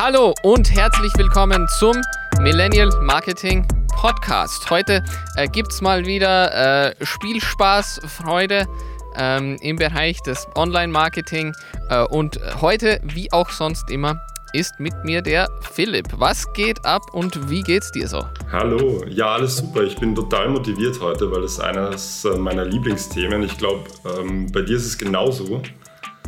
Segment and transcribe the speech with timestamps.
[0.00, 1.96] Hallo und herzlich willkommen zum
[2.40, 3.66] Millennial Marketing
[3.96, 4.70] Podcast.
[4.70, 5.02] Heute
[5.34, 8.68] äh, gibt es mal wieder äh, Spielspaß, Freude
[9.16, 11.52] ähm, im Bereich des Online-Marketing.
[11.90, 14.20] Äh, und heute, wie auch sonst immer,
[14.52, 16.06] ist mit mir der Philipp.
[16.12, 18.24] Was geht ab und wie geht's dir so?
[18.52, 19.82] Hallo, ja, alles super.
[19.82, 23.42] Ich bin total motiviert heute, weil es eines äh, meiner Lieblingsthemen.
[23.42, 23.82] Ich glaube,
[24.16, 25.60] ähm, bei dir ist es genauso.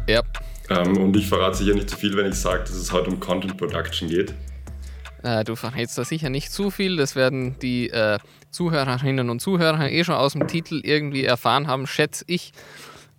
[0.09, 0.23] Ja.
[0.71, 3.21] Ähm, und ich verrate sicher nicht zu viel, wenn ich sage, dass es heute um
[3.21, 4.35] Content Production geht.
[5.23, 6.97] Äh, du verrätst da sicher nicht zu viel.
[6.97, 8.19] Das werden die äh,
[8.51, 12.53] Zuhörerinnen und Zuhörer eh schon aus dem Titel irgendwie erfahren haben, schätze ich.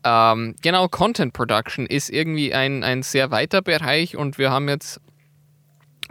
[0.03, 4.99] Ähm, genau, Content Production ist irgendwie ein, ein sehr weiter Bereich und wir haben jetzt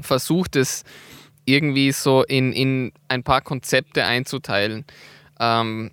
[0.01, 0.85] versucht, es
[1.45, 4.85] irgendwie so in, in ein paar Konzepte einzuteilen.
[5.41, 5.91] Ähm,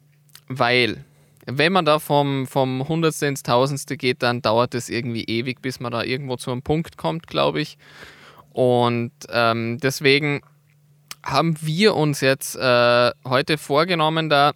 [0.48, 1.06] weil
[1.50, 5.80] wenn man da vom, vom Hundertste ins Tausendste geht, dann dauert es irgendwie ewig, bis
[5.80, 7.78] man da irgendwo zu einem Punkt kommt, glaube ich.
[8.52, 10.42] Und ähm, deswegen
[11.24, 14.52] haben wir uns jetzt äh, heute vorgenommen, da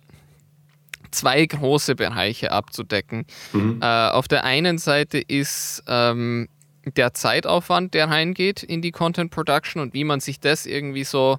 [1.12, 3.26] zwei große Bereiche abzudecken.
[3.54, 3.80] Mhm.
[3.82, 6.50] Äh, auf der einen Seite ist ähm,
[6.86, 11.38] der Zeitaufwand, der reingeht in die Content Production und wie man sich das irgendwie so,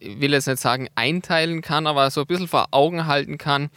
[0.00, 3.70] ich will jetzt nicht sagen einteilen kann, aber so ein bisschen vor Augen halten kann,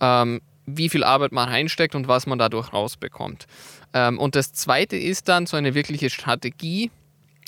[0.00, 3.46] ähm, wie viel Arbeit man reinsteckt und was man dadurch rausbekommt.
[3.94, 6.90] Ähm, und das zweite ist dann so eine wirkliche Strategie,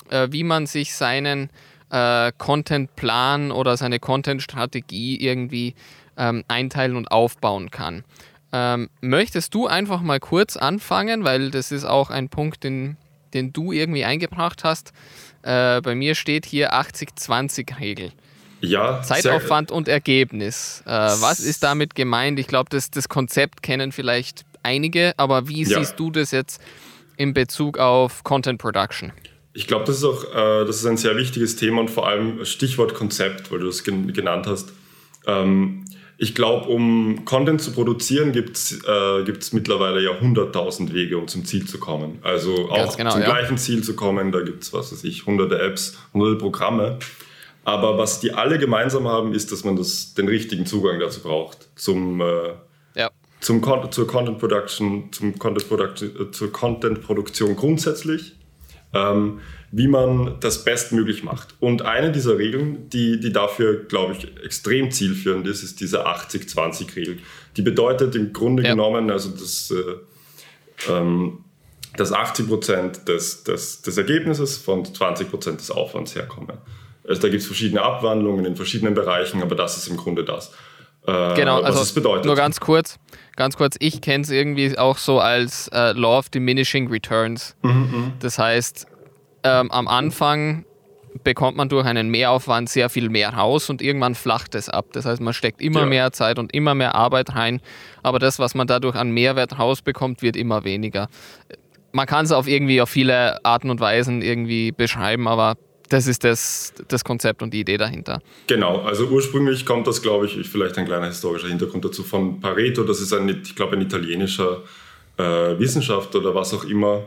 [0.09, 1.51] äh, wie man sich seinen
[1.91, 5.75] äh, Content-Plan oder seine Content-Strategie irgendwie
[6.17, 8.05] ähm, einteilen und aufbauen kann.
[8.53, 12.97] Ähm, möchtest du einfach mal kurz anfangen, weil das ist auch ein Punkt, den,
[13.33, 14.93] den du irgendwie eingebracht hast.
[15.43, 18.13] Äh, bei mir steht hier 80-20-Regel.
[18.61, 20.83] Ja, Zeitaufwand und Ergebnis.
[20.87, 22.39] Äh, was ist damit gemeint?
[22.39, 25.79] Ich glaube, das, das Konzept kennen vielleicht einige, aber wie ja.
[25.79, 26.61] siehst du das jetzt
[27.17, 29.13] in Bezug auf Content Production?
[29.53, 32.45] Ich glaube, das ist auch äh, das ist ein sehr wichtiges Thema und vor allem
[32.45, 34.73] Stichwort Konzept, weil du es gen genannt hast.
[35.27, 35.85] Ähm,
[36.23, 41.47] ich glaube, um Content zu produzieren, gibt es äh, mittlerweile ja 100.000 Wege, um zum
[41.47, 42.19] Ziel zu kommen.
[42.21, 43.27] Also auch genau, zum ja.
[43.27, 46.99] gleichen Ziel zu kommen, da gibt es, was weiß ich, hunderte Apps, hunderte Programme.
[47.65, 51.69] Aber was die alle gemeinsam haben, ist, dass man das, den richtigen Zugang dazu braucht.
[51.77, 52.55] Zum, äh,
[52.95, 53.11] ja.
[53.41, 58.37] zum Con zur Content Production, zum Content Production, äh, zur Content Produktion grundsätzlich.
[58.93, 59.41] Ähm,
[59.73, 61.55] wie man das bestmöglich macht.
[61.61, 67.19] Und eine dieser Regeln, die, die dafür, glaube ich, extrem zielführend ist, ist diese 80-20-Regel.
[67.57, 68.71] Die bedeutet im Grunde ja.
[68.71, 71.45] genommen, also dass, äh, ähm,
[71.97, 76.59] dass 80 Prozent des, des, des Ergebnisses von 20 Prozent des Aufwands herkommen.
[77.07, 80.53] Also da gibt es verschiedene Abwandlungen in verschiedenen Bereichen, aber das ist im Grunde das.
[81.07, 82.27] Äh, genau, also es bedeutet.
[82.27, 82.99] nur ganz kurz,
[83.37, 87.57] ganz kurz, ich kenne es irgendwie auch so als äh, Law of Diminishing Returns.
[87.63, 88.13] Mhm, mhm.
[88.21, 88.87] das heißt,
[89.43, 90.67] ähm, am Anfang
[91.25, 94.87] bekommt man durch einen Mehraufwand sehr viel mehr raus und irgendwann flacht es ab.
[94.93, 95.87] Das heißt, man steckt immer ja.
[95.87, 97.61] mehr Zeit und immer mehr Arbeit rein,
[98.03, 101.09] aber das, was man dadurch an Mehrwert rausbekommt, wird immer weniger.
[101.93, 105.57] Man kann es auf irgendwie auf viele Arten und Weisen irgendwie beschreiben, aber
[105.91, 108.23] das ist das, das Konzept und die Idee dahinter.
[108.47, 112.85] Genau, also ursprünglich kommt das, glaube ich, vielleicht ein kleiner historischer Hintergrund dazu von Pareto.
[112.85, 114.63] Das ist ein, ich glaube, ein italienischer
[115.19, 115.23] äh,
[115.59, 117.05] Wissenschaftler oder was auch immer,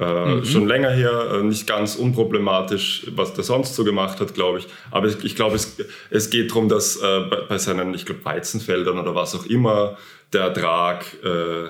[0.00, 0.44] äh, mhm.
[0.44, 4.66] Schon länger her, äh, nicht ganz unproblematisch, was der sonst so gemacht hat, glaube ich.
[4.90, 5.76] Aber ich, ich glaube, es,
[6.08, 9.98] es geht darum, dass äh, bei, bei, seinen, ich glaube, Weizenfeldern oder was auch immer,
[10.32, 11.68] der Ertrag äh,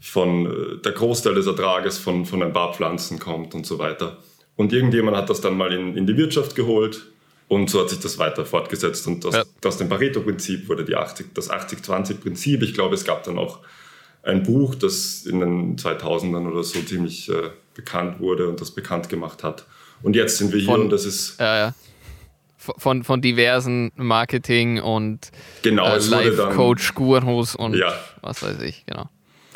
[0.00, 4.16] von, äh, der Großteil des Ertrages von, von ein paar Pflanzen kommt und so weiter.
[4.62, 7.04] Und irgendjemand hat das dann mal in, in die Wirtschaft geholt
[7.48, 9.08] und so hat sich das weiter fortgesetzt.
[9.08, 9.42] Und das, ja.
[9.64, 12.62] aus dem Pareto-Prinzip wurde die 80, das 80-20-Prinzip.
[12.62, 13.58] Ich glaube, es gab dann auch
[14.22, 19.08] ein Buch, das in den 2000ern oder so ziemlich äh, bekannt wurde und das bekannt
[19.08, 19.66] gemacht hat.
[20.00, 21.40] Und jetzt sind wir hier von, und das ist.
[21.40, 21.74] Ja, ja.
[22.56, 27.92] Von, von diversen Marketing und genau, äh, Life-Coach-Gurus und ja.
[28.20, 29.08] was weiß ich, genau.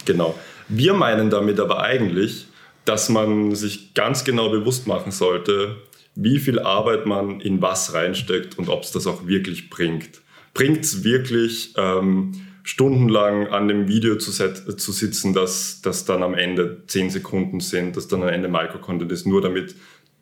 [0.05, 0.35] Genau.
[0.67, 2.49] Wir meinen damit aber eigentlich,
[2.87, 5.77] dass man sich ganz genau bewusst machen sollte,
[6.15, 10.23] wie viel Arbeit man in was reinsteckt und ob es das auch wirklich bringt.
[10.55, 16.23] Bringt es wirklich ähm, stundenlang an dem Video zu, set, zu sitzen, dass das dann
[16.23, 19.75] am Ende 10 Sekunden sind, dass dann am Ende Microcontent ist, nur damit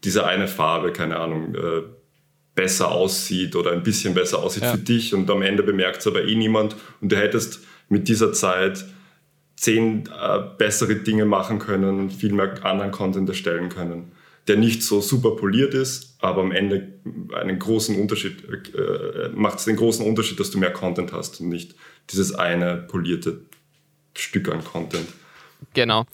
[0.02, 1.82] diese eine Farbe, keine Ahnung, äh,
[2.54, 4.72] besser aussieht oder ein bisschen besser aussieht ja.
[4.72, 8.32] für dich und am Ende bemerkt es aber eh niemand und du hättest mit dieser
[8.32, 8.84] Zeit
[9.56, 14.12] zehn äh, bessere Dinge machen können, viel mehr anderen Content erstellen können,
[14.48, 16.94] der nicht so super poliert ist, aber am Ende
[17.34, 21.48] einen großen Unterschied äh, macht es den großen Unterschied, dass du mehr Content hast und
[21.48, 21.74] nicht
[22.10, 23.42] dieses eine polierte
[24.14, 25.06] Stück an Content.
[25.72, 26.04] Genau.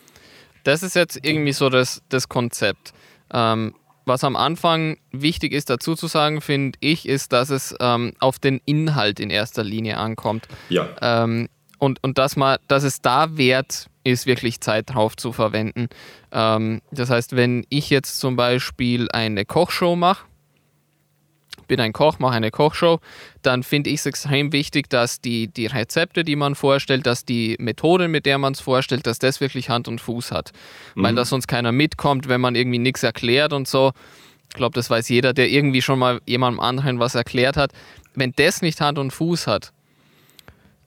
[0.65, 2.93] Das ist jetzt irgendwie so das, das Konzept.
[3.33, 3.75] Ähm,
[4.07, 8.39] was am Anfang wichtig ist dazu zu sagen, finde ich, ist, dass es ähm, auf
[8.39, 10.49] den Inhalt in erster Linie ankommt.
[10.69, 10.89] Ja.
[11.01, 11.49] Ähm,
[11.81, 15.89] und und dass, man, dass es da wert ist, wirklich Zeit drauf zu verwenden.
[16.31, 20.25] Ähm, das heißt, wenn ich jetzt zum Beispiel eine Kochshow mache,
[21.71, 22.99] bin ein Koch, mache eine Kochshow,
[23.43, 27.57] dann finde ich es extrem wichtig, dass die, die Rezepte, die man vorstellt, dass die
[27.61, 30.51] Methode, mit der man es vorstellt, dass das wirklich Hand und Fuß hat.
[30.97, 31.05] Mhm.
[31.05, 33.93] Weil da sonst keiner mitkommt, wenn man irgendwie nichts erklärt und so.
[34.49, 37.71] Ich glaube, das weiß jeder, der irgendwie schon mal jemandem anderen was erklärt hat.
[38.15, 39.73] Wenn das nicht Hand und Fuß hat,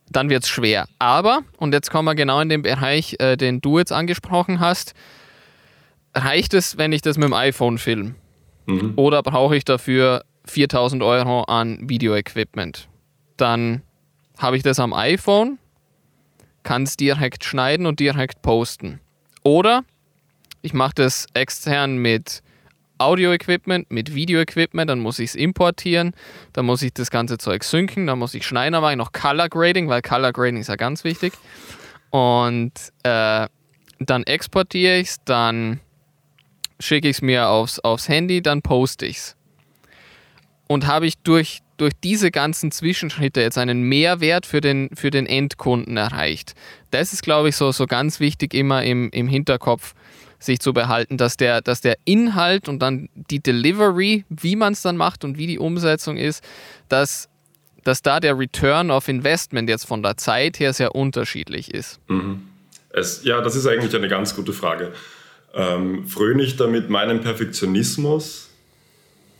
[0.10, 0.88] dann wird es schwer.
[1.00, 4.94] Aber, und jetzt kommen wir genau in den Bereich, äh, den du jetzt angesprochen hast,
[6.14, 8.16] reicht es, wenn ich das mit dem iPhone filme?
[8.66, 8.94] Mhm.
[8.96, 12.88] Oder brauche ich dafür 4000 Euro an Videoequipment.
[13.38, 13.82] Dann
[14.38, 15.58] habe ich das am iPhone,
[16.64, 19.00] kann es direkt schneiden und direkt posten.
[19.44, 19.84] Oder
[20.62, 22.42] ich mache das extern mit
[23.04, 26.14] Audio-Equipment, mit Video-Equipment, dann muss ich es importieren,
[26.54, 29.12] dann muss ich das ganze Zeug synken, dann muss ich schneiden, dann mache ich noch
[29.12, 31.34] Color Grading, weil Color Grading ist ja ganz wichtig.
[32.10, 32.74] Und
[33.04, 33.48] äh,
[34.00, 35.80] dann exportiere ich es, dann
[36.80, 39.38] schicke ich es mir aufs, aufs Handy, dann poste ich es
[40.68, 45.26] und habe ich durch, durch diese ganzen Zwischenschritte jetzt einen Mehrwert für den, für den
[45.26, 46.56] Endkunden erreicht.
[46.92, 49.94] Das ist, glaube ich, so, so ganz wichtig immer im, im Hinterkopf
[50.44, 54.82] sich zu behalten, dass der, dass der Inhalt und dann die Delivery, wie man es
[54.82, 56.44] dann macht und wie die Umsetzung ist,
[56.90, 57.30] dass,
[57.84, 62.00] dass da der Return of Investment jetzt von der Zeit her sehr unterschiedlich ist.
[62.08, 62.44] Mhm.
[62.90, 64.94] Es, ja, das ist eigentlich eine ganz gute Frage.
[65.56, 68.50] Ähm, fröne ich damit meinen Perfektionismus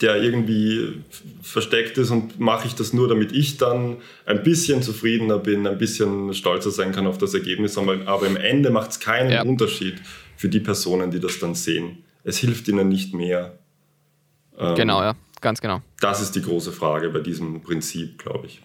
[0.04, 1.02] der irgendwie
[1.42, 5.78] versteckt ist und mache ich das nur, damit ich dann ein bisschen zufriedener bin, ein
[5.78, 7.78] bisschen stolzer sein kann auf das Ergebnis.
[7.78, 9.44] Aber im Ende macht es keinen ja.
[9.44, 9.96] Unterschied
[10.44, 12.04] für die Personen, die das dann sehen.
[12.26, 13.54] Es hilft ihnen nicht mehr.
[14.58, 15.82] Ähm, genau, ja, ganz genau.
[16.02, 18.62] Das ist die große Frage bei diesem Prinzip, glaube ich.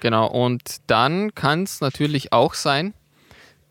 [0.00, 2.94] Genau, und dann kann es natürlich auch sein,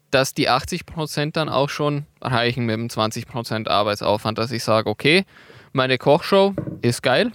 [0.09, 5.25] dass die 80% dann auch schon reichen mit dem 20% Arbeitsaufwand, dass ich sage, okay,
[5.73, 7.33] meine Kochshow ist geil.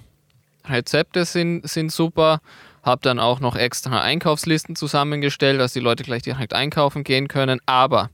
[0.65, 2.41] Rezepte sind, sind super.
[2.83, 7.61] Habe dann auch noch extra Einkaufslisten zusammengestellt, dass die Leute gleich direkt einkaufen gehen können.
[7.67, 8.09] Aber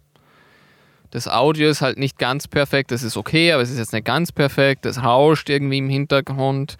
[1.13, 2.91] das Audio ist halt nicht ganz perfekt.
[2.91, 4.87] Das ist okay, aber es ist jetzt nicht ganz perfekt.
[4.87, 6.79] Das rauscht irgendwie im Hintergrund.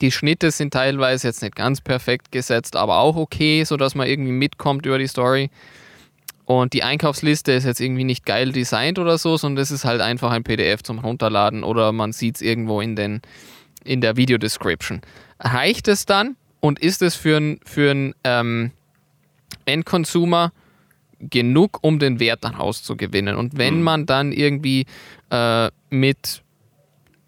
[0.00, 4.30] Die Schnitte sind teilweise jetzt nicht ganz perfekt gesetzt, aber auch okay, sodass man irgendwie
[4.30, 5.50] mitkommt über die Story.
[6.44, 10.00] Und die Einkaufsliste ist jetzt irgendwie nicht geil designt oder so, sondern es ist halt
[10.00, 13.20] einfach ein PDF zum Runterladen oder man sieht es irgendwo in, den,
[13.84, 15.00] in der Video-Description.
[15.40, 18.70] Reicht es dann und ist es für einen für ähm,
[19.66, 20.52] Endconsumer
[21.22, 23.36] genug, um den Wert daraus zu gewinnen?
[23.36, 23.82] Und wenn mhm.
[23.82, 24.86] man dann irgendwie
[25.30, 26.42] äh, mit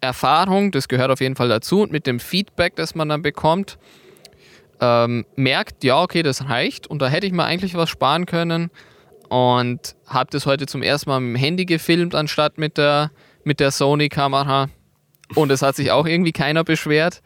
[0.01, 3.77] Erfahrung, das gehört auf jeden Fall dazu, und mit dem Feedback, das man dann bekommt,
[4.81, 8.69] ähm, merkt, ja, okay, das reicht und da hätte ich mir eigentlich was sparen können,
[9.29, 13.11] und habe das heute zum ersten Mal mit dem Handy gefilmt, anstatt mit der,
[13.43, 14.69] mit der Sony-Kamera.
[15.33, 17.21] Und es hat sich auch irgendwie keiner beschwert.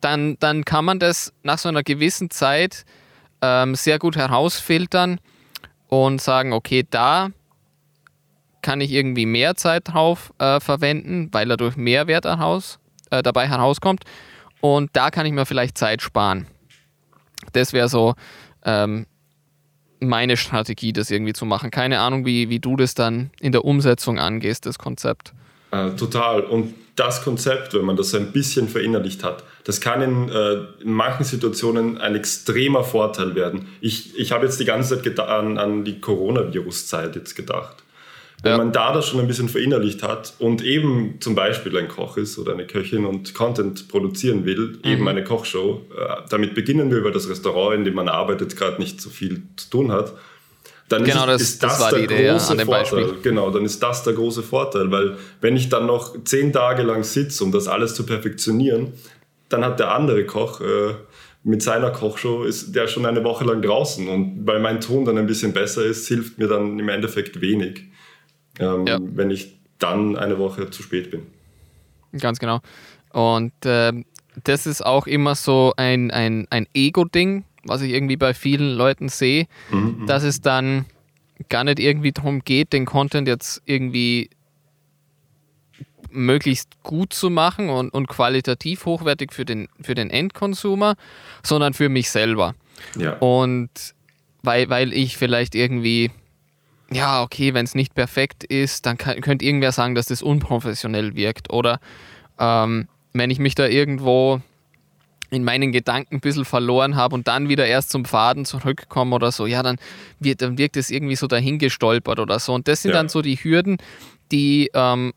[0.00, 2.84] Dann, dann kann man das nach so einer gewissen Zeit
[3.42, 5.20] ähm, sehr gut herausfiltern
[5.90, 7.30] und sagen, okay, da
[8.62, 12.78] kann ich irgendwie mehr Zeit drauf äh, verwenden, weil dadurch Mehrwert heraus,
[13.10, 14.04] äh, dabei herauskommt.
[14.60, 16.46] Und da kann ich mir vielleicht Zeit sparen.
[17.52, 18.14] Das wäre so
[18.64, 19.06] ähm,
[19.98, 21.70] meine Strategie, das irgendwie zu machen.
[21.70, 25.32] Keine Ahnung, wie, wie du das dann in der Umsetzung angehst, das Konzept.
[25.72, 26.42] Äh, total.
[26.42, 30.92] Und das Konzept, wenn man das ein bisschen verinnerlicht hat, das kann in, äh, in
[30.92, 33.68] manchen Situationen ein extremer Vorteil werden.
[33.80, 37.76] Ich, ich habe jetzt die ganze Zeit an, an die Coronavirus-Zeit jetzt gedacht.
[38.42, 38.58] Wenn ja.
[38.58, 42.36] man da das schon ein bisschen verinnerlicht hat und eben zum Beispiel ein Koch ist
[42.36, 44.90] oder eine Köchin und Content produzieren will, mhm.
[44.90, 48.80] eben eine Kochshow, äh, damit beginnen wir, weil das Restaurant, in dem man arbeitet, gerade
[48.80, 50.14] nicht so viel zu tun hat.
[50.88, 53.04] Dann genau, ist, das, ist das, das der Idee, große ja, Vorteil.
[53.04, 53.22] Beispiel.
[53.22, 57.04] Genau, dann ist das der große Vorteil, weil wenn ich dann noch zehn Tage lang
[57.04, 58.94] sitze, um das alles zu perfektionieren,
[59.50, 60.94] dann hat der andere Koch äh,
[61.42, 65.16] mit seiner Kochshow ist der schon eine Woche lang draußen und weil mein Ton dann
[65.18, 67.90] ein bisschen besser ist, hilft mir dann im Endeffekt wenig
[68.60, 68.98] ähm, ja.
[69.00, 71.26] wenn ich dann eine Woche zu spät bin.
[72.18, 72.60] Ganz genau.
[73.12, 73.92] Und äh,
[74.44, 79.08] das ist auch immer so ein, ein, ein Ego-Ding, was ich irgendwie bei vielen Leuten
[79.08, 80.06] sehe, mhm, mhm.
[80.06, 80.86] dass es dann
[81.48, 84.30] gar nicht irgendwie darum geht, den Content jetzt irgendwie
[86.10, 90.94] möglichst gut zu machen und, und qualitativ hochwertig für den, für den Endkonsumer,
[91.42, 92.54] sondern für mich selber.
[92.96, 93.14] Ja.
[93.18, 93.70] Und
[94.42, 96.10] weil, weil ich vielleicht irgendwie
[96.92, 101.14] ja, okay, wenn es nicht perfekt ist, dann kann, könnte irgendwer sagen, dass das unprofessionell
[101.14, 101.52] wirkt.
[101.52, 101.78] Oder
[102.38, 104.40] Ähm, wenn ich mich da irgendwo
[105.30, 109.30] in meinen Gedanken ein bisschen verloren habe und dann wieder erst zum Faden zurückkomme oder
[109.30, 109.76] so, ja, dann,
[110.18, 112.52] wird, dann wirkt es irgendwie so dahingestolpert oder so.
[112.54, 112.96] Und das sind ja.
[112.96, 113.76] dann so die Hürden,
[114.32, 115.12] die, ähm,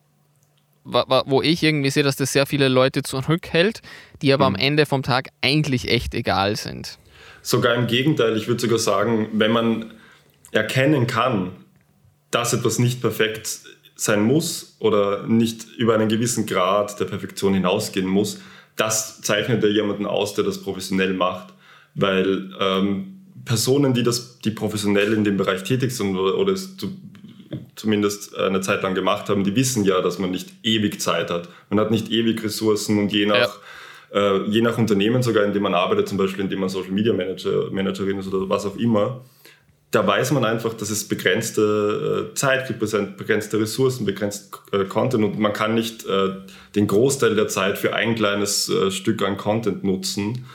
[0.83, 3.81] wo ich irgendwie sehe, dass das sehr viele Leute zurückhält,
[4.21, 4.55] die aber mhm.
[4.55, 6.97] am Ende vom Tag eigentlich echt egal sind.
[7.41, 9.93] Sogar im Gegenteil, ich würde sogar sagen, wenn man
[10.51, 11.51] erkennen kann,
[12.31, 13.59] dass etwas nicht perfekt
[13.95, 18.41] sein muss oder nicht über einen gewissen Grad der Perfektion hinausgehen muss,
[18.75, 21.53] das zeichnet ja jemanden aus, der das professionell macht.
[21.95, 26.75] Weil ähm, Personen, die das, die professionell in dem Bereich tätig sind oder, oder es
[26.77, 26.95] zu,
[27.75, 31.50] zumindest eine Zeit lang gemacht haben, die wissen ja, dass man nicht ewig Zeit hat.
[31.70, 33.60] Man hat nicht ewig Ressourcen und je nach,
[34.13, 34.36] ja.
[34.36, 37.13] äh, je nach Unternehmen sogar, in dem man arbeitet, zum Beispiel indem man Social Media
[37.13, 39.22] Manager, Managerin ist oder was auch immer,
[39.94, 45.24] da weiß man einfach, dass es begrenzte äh, Zeit gibt, begrenzte Ressourcen, begrenzt äh, Content
[45.24, 46.30] und man kann nicht äh,
[46.75, 50.46] den Großteil der Zeit für ein kleines äh, Stück an Content nutzen.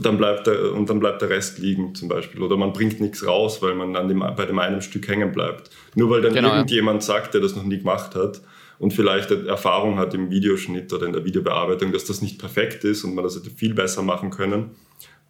[0.00, 2.42] Dann bleibt der, und dann bleibt der Rest liegen zum Beispiel.
[2.42, 5.70] Oder man bringt nichts raus, weil man an dem, bei dem einen Stück hängen bleibt.
[5.94, 7.06] Nur weil dann genau, irgendjemand ja.
[7.06, 8.40] sagt, der das noch nie gemacht hat
[8.80, 13.04] und vielleicht Erfahrung hat im Videoschnitt oder in der Videobearbeitung, dass das nicht perfekt ist
[13.04, 14.70] und man das hätte viel besser machen können.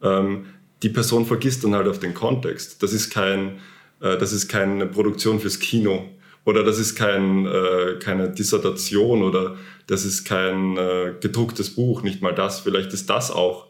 [0.02, 0.46] Ähm,
[0.84, 2.80] die Person vergisst dann halt auf den Kontext.
[2.80, 3.58] Das ist, kein,
[4.00, 6.04] äh, das ist keine Produktion fürs Kino
[6.44, 9.56] oder das ist kein, äh, keine Dissertation oder
[9.88, 12.60] das ist kein äh, gedrucktes Buch, nicht mal das.
[12.60, 13.66] Vielleicht ist das auch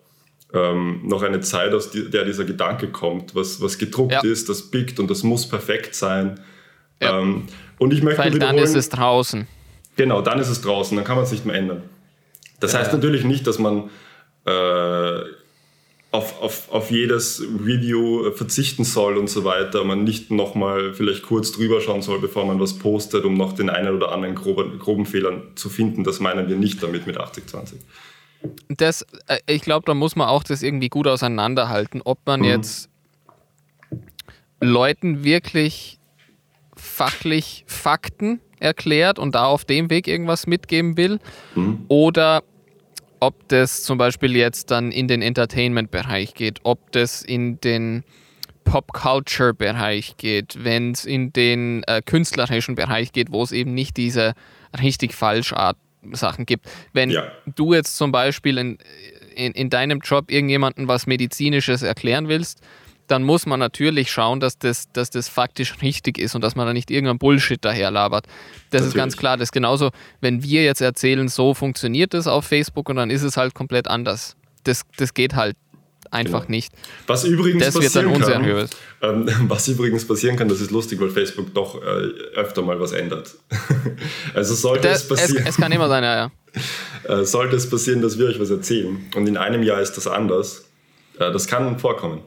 [0.52, 4.20] ähm, noch eine Zeit, aus der dieser Gedanke kommt, was, was gedruckt ja.
[4.22, 6.40] ist, das biegt und das muss perfekt sein.
[7.00, 7.20] Ja.
[7.20, 7.44] Ähm,
[7.78, 9.46] und ich möchte Weil dann ist es draußen.
[9.96, 11.82] Genau, dann ist es draußen, dann kann man es nicht mehr ändern.
[12.58, 13.90] Das ja, heißt natürlich nicht, dass man
[14.44, 15.20] äh,
[16.12, 21.22] auf, auf, auf jedes Review äh, verzichten soll und so weiter, man nicht nochmal vielleicht
[21.22, 24.78] kurz drüber schauen soll, bevor man was postet, um noch den einen oder anderen groben,
[24.78, 26.02] groben Fehlern zu finden.
[26.02, 27.78] Das meinen wir nicht damit mit 8020.
[28.68, 32.46] Das, äh, ich glaube, da muss man auch das irgendwie gut auseinanderhalten, ob man mhm.
[32.46, 32.88] jetzt
[34.60, 35.98] Leuten wirklich
[36.76, 41.18] fachlich Fakten erklärt und da auf dem Weg irgendwas mitgeben will
[41.54, 41.84] mhm.
[41.88, 42.42] oder
[43.20, 48.02] ob das zum Beispiel jetzt dann in den Entertainment-Bereich geht, ob das in den
[48.64, 54.34] Pop-Culture-Bereich geht, wenn es in den äh, künstlerischen Bereich geht, wo es eben nicht diese
[54.80, 55.76] richtig falsch Art
[56.12, 56.66] Sachen gibt.
[56.92, 57.30] Wenn ja.
[57.46, 58.78] du jetzt zum Beispiel in,
[59.34, 62.60] in, in deinem Job irgendjemandem was Medizinisches erklären willst,
[63.10, 66.66] dann muss man natürlich schauen, dass das, dass das faktisch richtig ist und dass man
[66.66, 68.26] da nicht irgendein Bullshit daherlabert.
[68.26, 68.88] Das natürlich.
[68.88, 69.36] ist ganz klar.
[69.36, 69.90] Das ist genauso,
[70.20, 73.88] wenn wir jetzt erzählen, so funktioniert das auf Facebook und dann ist es halt komplett
[73.88, 74.36] anders.
[74.62, 75.56] Das, das geht halt
[76.10, 76.50] einfach genau.
[76.50, 76.72] nicht.
[77.06, 78.70] Was übrigens das wird dann unseriös.
[79.00, 81.86] Kann, ähm, was übrigens passieren kann, das ist lustig, weil Facebook doch äh,
[82.34, 83.34] öfter mal was ändert.
[84.34, 85.42] also sollte das, es passieren.
[85.44, 86.30] Es, es, kann immer sein, ja, ja.
[87.04, 90.06] Äh, sollte es passieren, dass wir euch was erzählen und in einem Jahr ist das
[90.06, 90.66] anders,
[91.18, 92.20] äh, das kann vorkommen.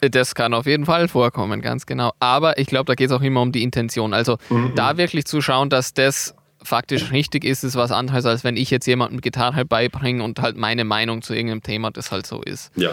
[0.00, 2.12] Das kann auf jeden Fall vorkommen, ganz genau.
[2.20, 4.12] Aber ich glaube, da geht es auch immer um die Intention.
[4.12, 4.72] Also mhm.
[4.74, 6.34] da wirklich zu schauen, dass das
[6.64, 10.56] faktisch richtig ist, ist was anderes, als wenn ich jetzt jemandem Gitarre beibringe und halt
[10.56, 12.72] meine Meinung zu irgendeinem Thema das halt so ist.
[12.76, 12.90] Ja.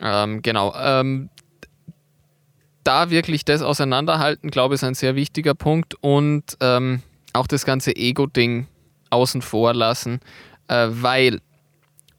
[0.00, 0.74] Ähm, genau.
[0.76, 1.30] Ähm,
[2.84, 7.02] da wirklich das auseinanderhalten, glaube ich, ist ein sehr wichtiger Punkt und ähm,
[7.34, 8.66] auch das ganze Ego-Ding
[9.10, 10.20] außen vor lassen,
[10.68, 11.40] äh, weil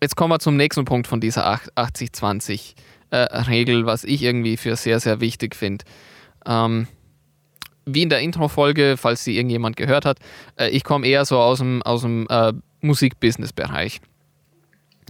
[0.02, 5.00] jetzt kommen wir zum nächsten Punkt von dieser 80-20-Regel, äh, was ich irgendwie für sehr,
[5.00, 5.86] sehr wichtig finde.
[6.46, 6.88] Ähm,
[7.94, 10.20] wie in der Intro-Folge, falls sie irgendjemand gehört hat,
[10.58, 14.02] äh, ich komme eher so aus dem, aus dem äh, Musik-Business-Bereich.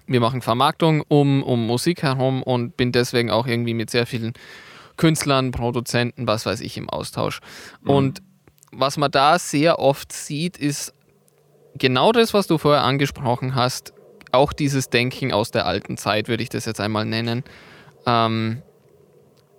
[0.08, 4.34] Wir machen Vermarktung um, um Musik herum und bin deswegen auch irgendwie mit sehr vielen
[4.98, 7.40] Künstlern, Produzenten, was weiß ich, im Austausch.
[7.84, 7.90] Mhm.
[7.90, 8.22] Und
[8.72, 10.94] was man da sehr oft sieht, ist
[11.76, 13.94] genau das, was du vorher angesprochen hast,
[14.32, 17.44] auch dieses Denken aus der alten Zeit, würde ich das jetzt einmal nennen,
[18.06, 18.62] ähm,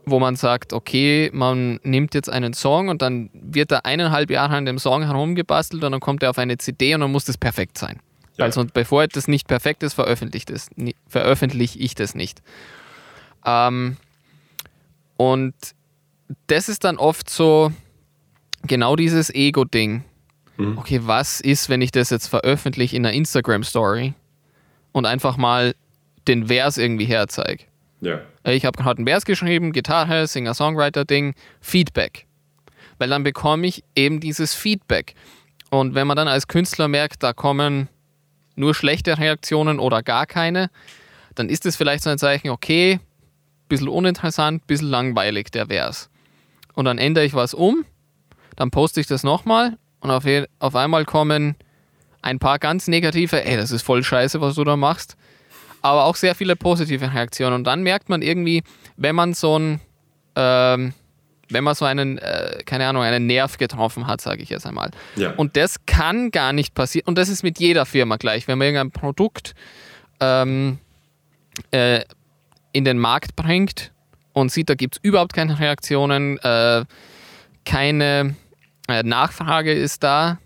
[0.06, 4.56] wo man sagt, okay, man nimmt jetzt einen Song und dann wird da eineinhalb Jahre
[4.56, 7.38] an dem Song herumgebastelt und dann kommt er auf eine CD und dann muss das
[7.38, 8.00] perfekt sein.
[8.36, 8.46] Ja.
[8.46, 12.42] Also bevor das nicht perfekt ist, veröffentliche ich das nicht.
[13.44, 13.96] Ähm,
[15.16, 15.54] und
[16.46, 17.72] das ist dann oft so
[18.62, 20.04] genau dieses Ego-Ding.
[20.56, 20.78] Mhm.
[20.78, 24.14] Okay, was ist, wenn ich das jetzt veröffentliche in einer Instagram-Story
[24.92, 25.74] und einfach mal
[26.28, 27.64] den Vers irgendwie herzeige.
[28.00, 28.20] Ja.
[28.44, 32.26] Äh, ich habe gerade einen Vers geschrieben, Gitarre, Singer-Songwriter-Ding, Feedback.
[32.98, 35.14] Weil dann bekomme ich eben dieses Feedback.
[35.70, 37.88] Und wenn man dann als Künstler merkt, da kommen
[38.56, 40.70] nur schlechte Reaktionen oder gar keine,
[41.34, 43.00] dann ist es vielleicht so ein Zeichen, okay,
[43.68, 46.10] bisschen uninteressant, bisschen langweilig der Vers.
[46.74, 47.84] Und dann ändere ich was um,
[48.56, 50.24] dann poste ich das nochmal und auf,
[50.58, 51.56] auf einmal kommen
[52.22, 55.16] ein paar ganz negative, ey, das ist voll scheiße, was du da machst,
[55.82, 57.54] aber auch sehr viele positive Reaktionen.
[57.54, 58.62] Und dann merkt man irgendwie,
[58.96, 59.80] wenn man so ein,
[60.36, 60.92] ähm,
[61.48, 64.90] wenn man so einen, äh, keine Ahnung, einen Nerv getroffen hat, sage ich jetzt einmal.
[65.16, 65.32] Ja.
[65.32, 67.06] Und das kann gar nicht passieren.
[67.08, 68.46] Und das ist mit jeder Firma gleich.
[68.46, 69.54] Wenn man irgendein Produkt
[70.20, 70.78] ähm,
[71.70, 72.02] äh,
[72.72, 73.92] in den Markt bringt
[74.32, 76.84] und sieht, da gibt es überhaupt keine Reaktionen, äh,
[77.64, 78.36] keine
[78.88, 80.38] äh, Nachfrage ist da,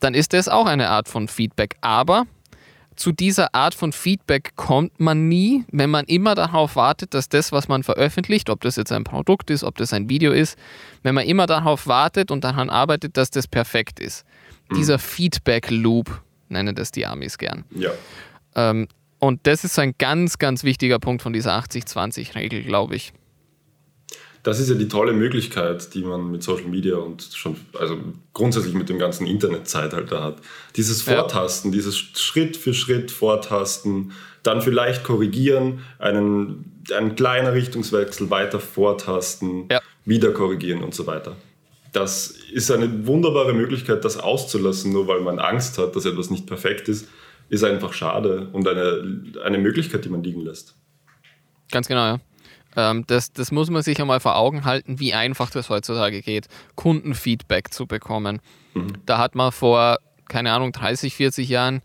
[0.00, 1.76] dann ist das auch eine Art von Feedback.
[1.80, 2.26] Aber
[2.96, 7.52] zu dieser Art von Feedback kommt man nie, wenn man immer darauf wartet, dass das,
[7.52, 10.58] was man veröffentlicht, ob das jetzt ein Produkt ist, ob das ein Video ist,
[11.02, 14.24] wenn man immer darauf wartet und daran arbeitet, dass das perfekt ist.
[14.70, 14.76] Mhm.
[14.76, 17.64] Dieser Feedback-Loop nennen das die Amis gern.
[17.70, 17.90] Ja.
[18.54, 23.12] Ähm, und das ist ein ganz, ganz wichtiger Punkt von dieser 80-20-Regel, glaube ich
[24.42, 27.96] das ist ja die tolle Möglichkeit, die man mit Social Media und schon, also
[28.32, 30.38] grundsätzlich mit dem ganzen Internetzeitalter hat.
[30.74, 31.76] Dieses Vortasten, ja.
[31.76, 39.80] dieses Schritt für Schritt Vortasten, dann vielleicht korrigieren, einen, einen kleinen Richtungswechsel weiter vortasten, ja.
[40.04, 41.36] wieder korrigieren und so weiter.
[41.92, 46.46] Das ist eine wunderbare Möglichkeit, das auszulassen, nur weil man Angst hat, dass etwas nicht
[46.46, 47.06] perfekt ist,
[47.48, 50.74] ist einfach schade und eine, eine Möglichkeit, die man liegen lässt.
[51.70, 52.20] Ganz genau, ja.
[52.76, 56.46] Ähm, das, das muss man sich einmal vor Augen halten, wie einfach das heutzutage geht,
[56.74, 58.40] Kundenfeedback zu bekommen.
[58.74, 58.94] Mhm.
[59.06, 59.98] Da hat man vor,
[60.28, 61.80] keine Ahnung, 30, 40 Jahren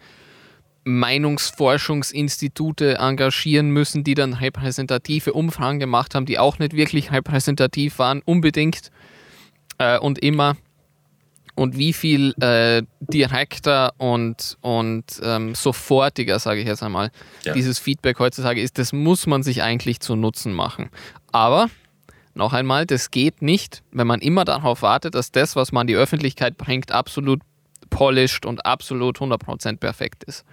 [0.86, 8.22] Meinungsforschungsinstitute engagieren müssen, die dann repräsentative Umfragen gemacht haben, die auch nicht wirklich repräsentativ waren,
[8.24, 8.90] unbedingt
[9.80, 10.56] äh, und immer
[11.58, 17.10] und wie viel äh, direkter und, und ähm, sofortiger, sage ich jetzt einmal,
[17.46, 17.54] ja.
[17.54, 20.92] dieses Feedback heutzutage ist, das muss man sich eigentlich zu Nutzen machen.
[21.32, 21.68] Aber
[22.36, 25.88] noch einmal, das geht nicht, wenn man immer darauf wartet, dass das, was man in
[25.88, 27.42] die Öffentlichkeit bringt, absolut
[27.90, 30.46] polished und absolut 100% perfekt ist.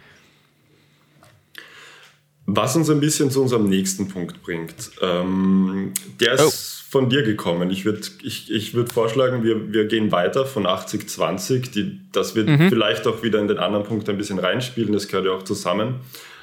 [2.46, 4.90] Was uns ein bisschen zu unserem nächsten Punkt bringt.
[5.00, 6.90] Ähm, der ist oh.
[6.90, 7.70] von dir gekommen.
[7.70, 11.96] Ich würde ich, ich würd vorschlagen, wir, wir gehen weiter von 80-20.
[12.12, 12.68] Das wird mhm.
[12.68, 14.92] vielleicht auch wieder in den anderen Punkt ein bisschen reinspielen.
[14.92, 16.00] Das gehört ja auch zusammen.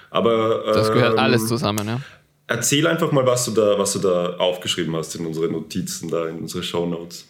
[0.10, 2.02] Aber, ähm, das gehört ähm, alles zusammen, ja.
[2.48, 6.28] Erzähl einfach mal, was du da, was du da aufgeschrieben hast in unsere Notizen, da
[6.28, 7.26] in unsere Show Notes.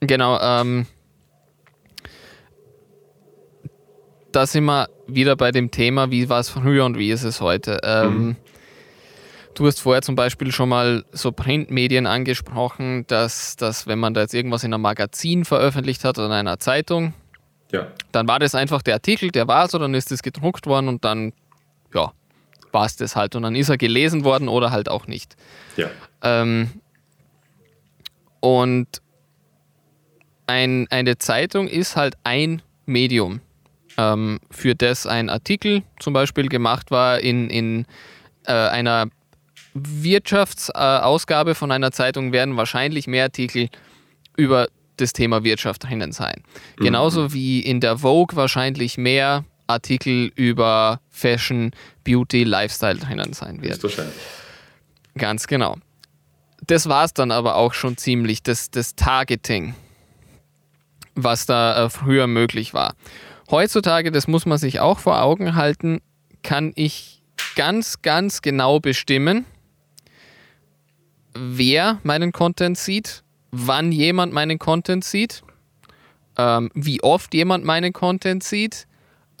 [0.00, 0.86] Genau, ähm,
[4.32, 7.40] da sind wir wieder bei dem Thema, wie war es früher und wie ist es
[7.40, 7.78] heute.
[7.82, 8.36] Ähm, mhm.
[9.54, 14.22] Du hast vorher zum Beispiel schon mal so Printmedien angesprochen, dass, dass wenn man da
[14.22, 17.14] jetzt irgendwas in einem Magazin veröffentlicht hat oder in einer Zeitung,
[17.72, 17.88] ja.
[18.12, 21.04] dann war das einfach der Artikel, der war so, dann ist es gedruckt worden und
[21.04, 21.32] dann,
[21.92, 22.12] ja,
[22.72, 23.34] war es das halt.
[23.34, 25.36] Und dann ist er gelesen worden oder halt auch nicht.
[25.76, 25.88] Ja.
[26.22, 26.70] Ähm,
[28.38, 28.86] und
[30.46, 33.40] ein, eine Zeitung ist halt ein Medium
[34.00, 37.86] ähm, für das ein Artikel zum Beispiel gemacht war in, in
[38.46, 39.08] äh, einer
[39.74, 43.68] Wirtschaftsausgabe von einer Zeitung, werden wahrscheinlich mehr Artikel
[44.36, 46.42] über das Thema Wirtschaft drinnen sein.
[46.78, 46.84] Mhm.
[46.84, 51.70] Genauso wie in der Vogue wahrscheinlich mehr Artikel über Fashion,
[52.04, 53.72] Beauty, Lifestyle drinnen sein wird.
[55.16, 55.76] Ganz genau.
[56.66, 59.74] Das war es dann aber auch schon ziemlich, das, das Targeting,
[61.14, 62.94] was da äh, früher möglich war.
[63.50, 66.00] Heutzutage, das muss man sich auch vor Augen halten,
[66.42, 67.22] kann ich
[67.56, 69.44] ganz, ganz genau bestimmen,
[71.34, 75.42] wer meinen Content sieht, wann jemand meinen Content sieht,
[76.38, 78.86] ähm, wie oft jemand meinen Content sieht,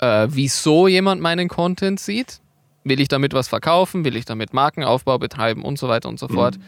[0.00, 2.40] äh, wieso jemand meinen Content sieht.
[2.82, 4.04] Will ich damit was verkaufen?
[4.04, 6.34] Will ich damit Markenaufbau betreiben und so weiter und so mhm.
[6.34, 6.58] fort.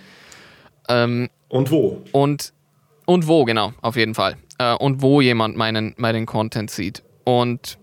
[0.89, 2.03] Ähm, und wo?
[2.13, 2.53] Und,
[3.07, 4.37] und wo, genau, auf jeden Fall.
[4.59, 7.03] Äh, und wo jemand meinen, meinen Content sieht.
[7.25, 7.79] Und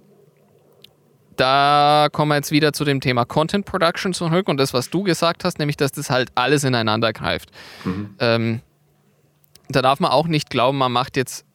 [1.39, 5.03] da kommen wir jetzt wieder zu dem Thema Content Production zurück und das, was du
[5.03, 7.49] gesagt hast, nämlich, dass das halt alles ineinander greift.
[7.85, 8.15] Mhm.
[8.19, 8.61] Ähm,
[9.69, 11.45] da darf man auch nicht glauben, man macht jetzt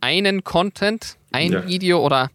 [0.00, 1.66] einen Content, ein ja.
[1.66, 2.30] Video oder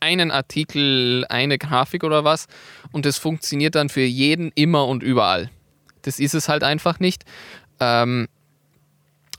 [0.00, 2.46] einen Artikel, eine Grafik oder was
[2.92, 5.50] und das funktioniert dann für jeden immer und überall.
[6.02, 7.24] Das ist es halt einfach nicht.
[7.80, 8.28] Ähm,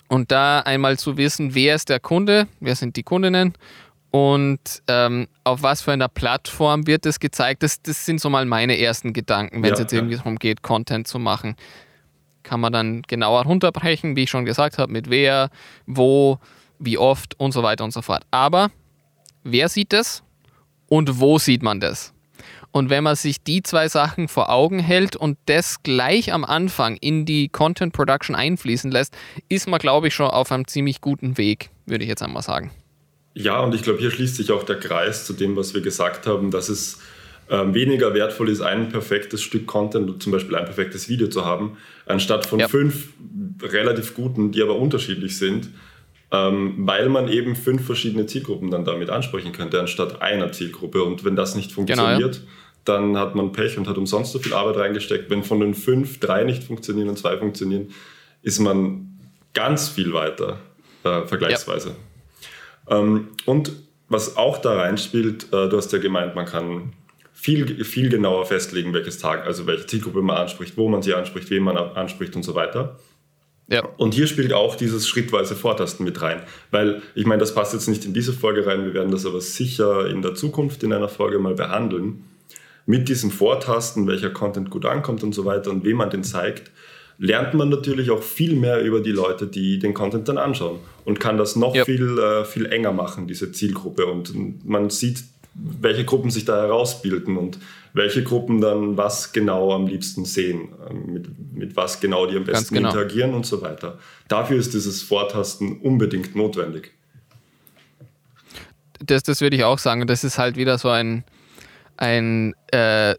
[0.08, 3.54] und da einmal zu wissen, wer ist der Kunde, wer sind die Kundinnen
[4.15, 7.63] und ähm, auf was für einer Plattform wird das gezeigt?
[7.63, 10.62] Das, das sind so mal meine ersten Gedanken, wenn es ja, jetzt irgendwie darum geht,
[10.62, 11.58] Content zu machen.
[12.41, 15.49] Kann man dann genauer runterbrechen, wie ich schon gesagt habe, mit wer,
[15.86, 16.39] wo,
[16.80, 18.23] wie oft und so weiter und so fort.
[18.32, 18.71] Aber
[19.43, 20.23] wer sieht das
[20.88, 22.13] und wo sieht man das?
[22.71, 26.95] Und wenn man sich die zwei Sachen vor Augen hält und das gleich am Anfang
[27.01, 29.13] in die Content Production einfließen lässt,
[29.49, 32.71] ist man, glaube ich, schon auf einem ziemlich guten Weg, würde ich jetzt einmal sagen.
[33.36, 36.26] Ja, und ich glaube, hier schließt sich auch der Kreis zu dem, was wir gesagt
[36.26, 37.00] haben, dass es
[37.50, 41.78] ähm, weniger wertvoll ist, ein perfektes Stück Content, zum Beispiel ein perfektes Video zu haben,
[42.06, 42.67] anstatt von ja.
[42.69, 43.10] fünf
[43.62, 45.69] relativ guten, die aber unterschiedlich sind,
[46.32, 51.04] ähm, weil man eben fünf verschiedene Zielgruppen dann damit ansprechen könnte, anstatt einer Zielgruppe.
[51.04, 52.41] Und wenn das nicht funktioniert, genau, ja.
[52.86, 55.30] dann hat man Pech und hat umsonst so viel Arbeit reingesteckt.
[55.30, 57.89] Wenn von den fünf drei nicht funktionieren und zwei funktionieren,
[58.41, 59.19] ist man
[59.54, 60.60] ganz viel weiter,
[61.04, 61.89] äh, vergleichsweise.
[61.89, 61.95] Ja.
[62.89, 63.71] Ähm, und
[64.10, 66.93] was auch da reinspielt, äh, du hast ja gemeint, man kann
[67.34, 71.50] viel, viel genauer festlegen, welches Tag, also welche Zielgruppe man anspricht, wo man sie anspricht,
[71.50, 72.98] wen man anspricht und so weiter.
[73.67, 73.84] Ja.
[73.98, 76.43] Und hier spielt auch dieses schrittweise Vortasten mit rein.
[76.71, 79.41] Weil, ich meine, das passt jetzt nicht in diese Folge rein, wir werden das aber
[79.41, 82.24] sicher in der Zukunft in einer Folge mal behandeln.
[82.86, 86.71] Mit diesem Vortasten, welcher Content gut ankommt und so weiter und wem man den zeigt,
[87.17, 91.19] lernt man natürlich auch viel mehr über die Leute, die den Content dann anschauen und
[91.19, 91.86] kann das noch ja.
[91.86, 94.06] viel, äh, viel enger machen, diese Zielgruppe.
[94.06, 95.23] Und man sieht,
[95.54, 97.60] welche Gruppen sich da herausbilden und
[97.93, 102.43] welche Gruppen dann was genau am liebsten sehen, ähm, mit, mit was genau die am
[102.43, 102.89] besten genau.
[102.89, 103.97] interagieren und so weiter.
[104.28, 106.91] Dafür ist dieses Vortasten unbedingt notwendig.
[108.99, 110.08] Das, das würde ich auch sagen.
[110.08, 111.23] Das ist halt wieder so ein,
[111.95, 113.15] ein äh,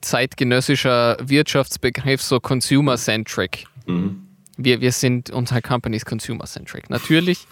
[0.00, 3.66] zeitgenössischer Wirtschaftsbegriff, so consumer-centric.
[3.86, 4.22] Mhm.
[4.56, 6.88] Wir, wir sind, unsere Company ist consumer-centric.
[6.90, 7.46] Natürlich,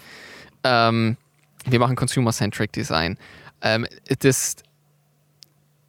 [0.63, 1.17] ähm,
[1.65, 3.17] wir machen consumer-centric Design.
[3.61, 3.85] Ähm,
[4.19, 4.55] das,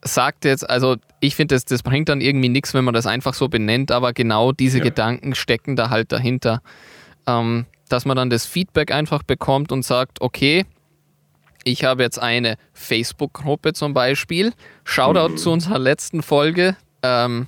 [0.03, 3.33] sagt jetzt, also ich finde, das, das bringt dann irgendwie nichts, wenn man das einfach
[3.33, 4.83] so benennt, aber genau diese ja.
[4.83, 6.61] Gedanken stecken da halt dahinter.
[7.25, 10.65] Ähm, dass man dann das Feedback einfach bekommt und sagt, okay,
[11.63, 14.53] ich habe jetzt eine Facebook-Gruppe zum Beispiel.
[14.83, 15.37] Shoutout mhm.
[15.37, 16.75] zu unserer letzten Folge.
[17.03, 17.47] Ähm,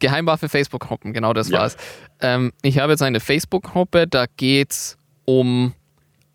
[0.00, 1.60] Geheimwaffe Facebook-Gruppen, genau das ja.
[1.60, 1.76] war's.
[2.20, 5.72] Ähm, ich habe jetzt eine Facebook-Gruppe, da geht es um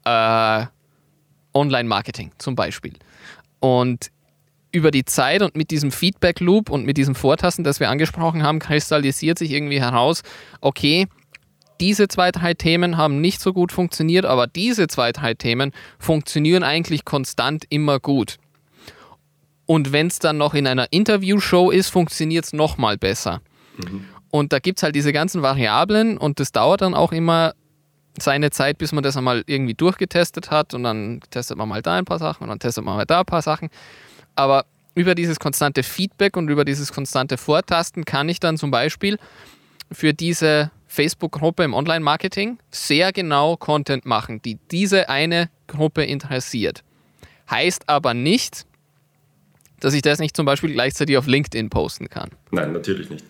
[0.06, 0.66] äh,
[1.54, 2.94] Online-Marketing zum Beispiel.
[3.60, 4.12] Und
[4.72, 8.60] über die Zeit und mit diesem Feedback-Loop und mit diesem Vortasten, das wir angesprochen haben,
[8.60, 10.22] kristallisiert sich irgendwie heraus,
[10.62, 11.08] okay,
[11.80, 16.64] diese zwei, drei Themen haben nicht so gut funktioniert, aber diese zwei, drei Themen funktionieren
[16.64, 18.38] eigentlich konstant immer gut.
[19.66, 23.42] Und wenn es dann noch in einer Interview-Show ist, funktioniert es nochmal besser.
[23.78, 24.06] Mhm.
[24.32, 27.54] Und da gibt es halt diese ganzen Variablen und das dauert dann auch immer
[28.20, 31.96] seine Zeit, bis man das einmal irgendwie durchgetestet hat und dann testet man mal da
[31.96, 33.70] ein paar Sachen und dann testet man mal da ein paar Sachen.
[34.36, 34.66] Aber
[34.96, 39.18] über dieses konstante Feedback und über dieses konstante Vortasten kann ich dann zum Beispiel
[39.92, 46.84] für diese Facebook-Gruppe im Online-Marketing sehr genau Content machen, die diese eine Gruppe interessiert.
[47.50, 48.66] Heißt aber nicht,
[49.80, 52.32] dass ich das nicht zum Beispiel gleichzeitig auf LinkedIn posten kann.
[52.52, 53.24] Nein, natürlich nicht.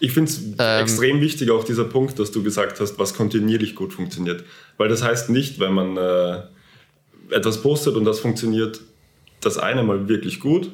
[0.00, 3.74] Ich finde es ähm, extrem wichtig, auch dieser Punkt, dass du gesagt hast, was kontinuierlich
[3.74, 4.44] gut funktioniert.
[4.78, 6.42] Weil das heißt nicht, wenn man äh,
[7.30, 8.80] etwas postet und das funktioniert
[9.40, 10.70] das eine mal wirklich gut,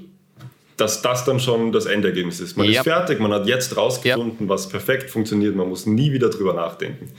[0.77, 2.57] dass das dann schon das Endergebnis ist.
[2.57, 2.77] Man yep.
[2.77, 4.49] ist fertig, man hat jetzt rausgefunden, yep.
[4.49, 7.11] was perfekt funktioniert, man muss nie wieder drüber nachdenken.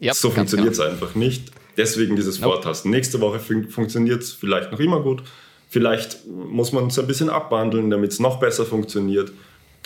[0.00, 0.90] Yep, so funktioniert es genau.
[0.90, 1.52] einfach nicht.
[1.76, 2.54] Deswegen dieses nope.
[2.54, 2.90] Vortasten.
[2.90, 5.22] Nächste Woche fun funktioniert es vielleicht noch immer gut.
[5.68, 9.32] Vielleicht muss man es ein bisschen abwandeln, damit es noch besser funktioniert.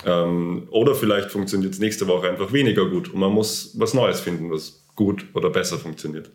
[0.05, 4.19] Ähm, oder vielleicht funktioniert es nächste Woche einfach weniger gut und man muss was Neues
[4.19, 6.29] finden, was gut oder besser funktioniert.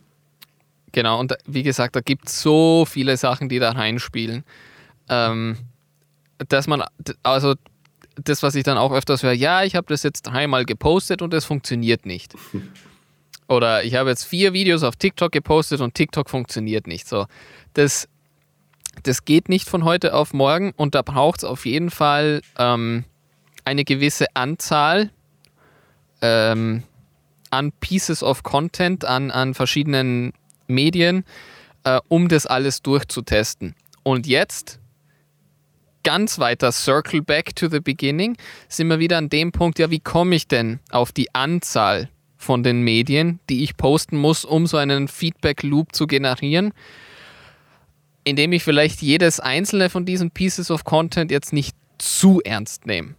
[0.93, 4.45] Genau, und wie gesagt, da gibt es so viele Sachen, die da reinspielen.
[5.09, 5.57] Ähm,
[6.49, 6.85] dass man,
[7.23, 7.55] also
[8.17, 11.33] das, was ich dann auch öfters höre, ja, ich habe das jetzt dreimal gepostet und
[11.35, 12.35] es funktioniert nicht.
[13.49, 17.07] Oder ich habe jetzt vier Videos auf TikTok gepostet und TikTok funktioniert nicht.
[17.07, 17.27] So,
[17.75, 18.09] das,
[19.03, 23.05] das geht nicht von heute auf morgen und da braucht es auf jeden Fall ähm,
[23.65, 25.11] eine gewisse Anzahl
[26.21, 26.83] ähm,
[27.51, 30.33] an Pieces of Content, an, an verschiedenen
[30.67, 31.25] Medien,
[31.85, 33.75] äh, um das alles durchzutesten.
[34.03, 34.81] Und jetzt,
[36.03, 38.37] ganz weiter Circle Back to the Beginning,
[38.69, 42.63] sind wir wieder an dem Punkt, ja, wie komme ich denn auf die Anzahl von
[42.63, 46.73] den Medien, die ich posten muss, um so einen Feedback-Loop zu generieren,
[48.25, 53.15] indem ich vielleicht jedes einzelne von diesen Pieces of Content jetzt nicht zu ernst nehme.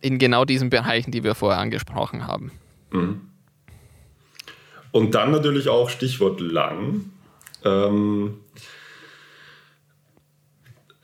[0.00, 2.52] In genau diesen Bereichen, die wir vorher angesprochen haben.
[2.90, 3.20] Mhm.
[4.90, 7.06] Und dann natürlich auch Stichwort lang.
[7.64, 8.38] Ähm,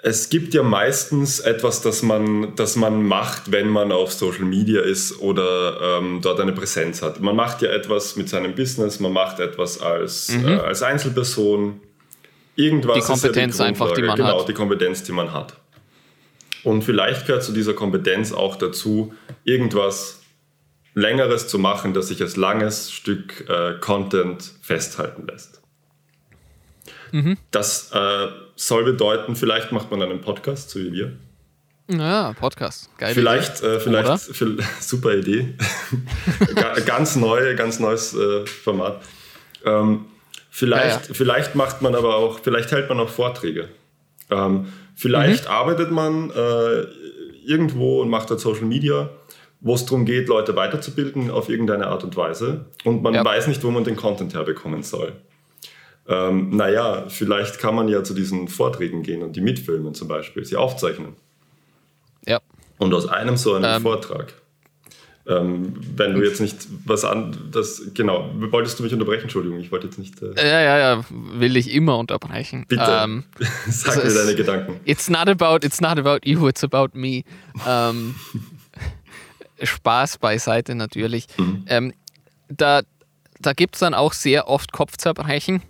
[0.02, 4.80] es gibt ja meistens etwas, das man, das man macht, wenn man auf Social Media
[4.80, 7.20] ist oder ähm, dort eine Präsenz hat.
[7.20, 10.48] Man macht ja etwas mit seinem Business, man macht etwas als, mhm.
[10.48, 11.80] äh, als Einzelperson.
[12.56, 14.34] Irgendwas die Kompetenz ja die einfach, die man genau, hat.
[14.34, 15.54] Genau, die Kompetenz, die man hat.
[16.64, 20.20] Und vielleicht gehört zu dieser Kompetenz auch dazu, irgendwas
[20.94, 25.60] Längeres zu machen, das sich als langes Stück äh, Content festhalten lässt.
[27.12, 27.36] Mhm.
[27.50, 28.28] Das äh,
[28.66, 31.12] soll bedeuten, vielleicht macht man einen Podcast, so wie wir.
[31.90, 32.90] Ja, Podcast.
[32.99, 33.14] Geil.
[33.14, 34.18] Vielleicht, äh, vielleicht,
[34.81, 35.55] super Idee.
[36.87, 39.03] ganz neu, ganz neues äh, Format.
[39.64, 40.05] Ähm,
[40.51, 41.14] vielleicht, ja, ja.
[41.14, 43.68] vielleicht macht man aber auch, vielleicht hält man auch Vorträge.
[44.31, 45.51] Ähm, vielleicht mhm.
[45.51, 46.83] arbeitet man äh,
[47.44, 49.09] irgendwo und macht dort Social Media,
[49.61, 52.66] wo es darum geht, Leute weiterzubilden auf irgendeine Art und Weise.
[52.85, 53.25] Und man ja.
[53.25, 55.14] weiß nicht, wo man den Content herbekommen soll.
[56.08, 60.44] Ähm, naja, vielleicht kann man ja zu diesen Vorträgen gehen und die mitfilmen zum Beispiel,
[60.44, 61.14] sie aufzeichnen.
[62.26, 62.40] Ja.
[62.78, 64.32] Und aus einem so einem ähm, Vortrag,
[65.26, 69.24] ähm, wenn du jetzt nicht was an, das, genau, wolltest du mich unterbrechen?
[69.24, 70.20] Entschuldigung, ich wollte jetzt nicht.
[70.22, 72.64] Äh ja, ja, ja, will ich immer unterbrechen.
[72.66, 73.24] Bitte, ähm,
[73.68, 74.80] sag also mir deine Gedanken.
[74.84, 77.22] It's not about, it's not about you, it's about me.
[77.68, 78.14] Ähm,
[79.62, 81.26] Spaß beiseite natürlich.
[81.36, 81.64] Mhm.
[81.68, 81.92] Ähm,
[82.48, 82.82] da
[83.40, 85.62] da gibt es dann auch sehr oft Kopfzerbrechen,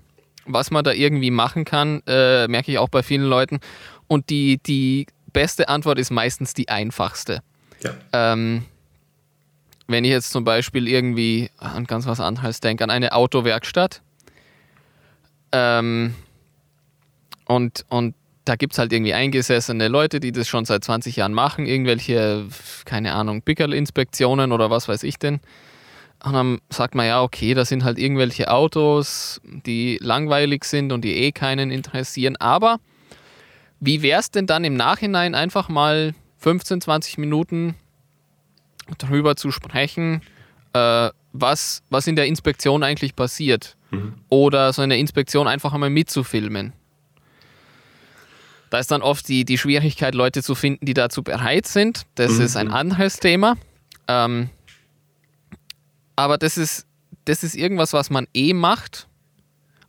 [0.53, 3.61] was man da irgendwie machen kann, äh, merke ich auch bei vielen Leuten.
[4.09, 7.43] Und die, die beste Antwort ist meistens die einfachste.
[7.83, 7.95] Ja.
[8.13, 8.65] Ähm,
[9.87, 14.03] wenn ich jetzt zum Beispiel irgendwie an ganz was anderes denke, an eine Autowerkstatt
[15.53, 16.15] ähm,
[17.47, 21.35] und, und da gibt es halt irgendwie eingesessene Leute, die das schon seit 20 Jahren
[21.35, 22.47] machen, irgendwelche,
[22.85, 25.41] keine Ahnung, Pickel-Inspektionen oder was weiß ich denn.
[26.23, 31.03] Und dann sagt man ja, okay, das sind halt irgendwelche Autos, die langweilig sind und
[31.03, 32.37] die eh keinen interessieren.
[32.37, 32.79] Aber
[33.81, 37.75] wie wäre es denn dann im Nachhinein einfach mal 15, 20 Minuten
[38.99, 40.21] darüber zu sprechen,
[40.75, 43.77] äh, was, was in der Inspektion eigentlich passiert?
[43.91, 44.15] Mhm.
[44.29, 46.75] Oder so eine Inspektion einfach einmal mitzufilmen.
[48.69, 52.05] Da ist dann oft die, die Schwierigkeit, Leute zu finden, die dazu bereit sind.
[52.15, 52.43] Das mhm.
[52.43, 53.57] ist ein anderes Thema.
[54.07, 54.51] Ähm,
[56.21, 56.87] aber das ist,
[57.25, 59.09] das ist irgendwas, was man eh macht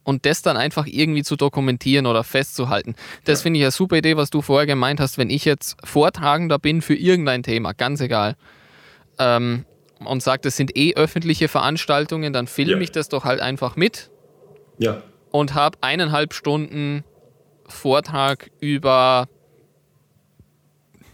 [0.03, 2.95] und das dann einfach irgendwie zu dokumentieren oder festzuhalten.
[3.25, 3.43] Das ja.
[3.43, 6.81] finde ich eine super Idee, was du vorher gemeint hast, wenn ich jetzt Vortragender bin
[6.81, 8.37] für irgendein Thema, ganz egal,
[9.19, 9.65] ähm,
[9.99, 12.79] und sage, das sind eh öffentliche Veranstaltungen, dann filme ja.
[12.79, 14.09] ich das doch halt einfach mit
[14.77, 15.03] ja.
[15.31, 17.03] und habe eineinhalb Stunden
[17.67, 19.27] Vortrag über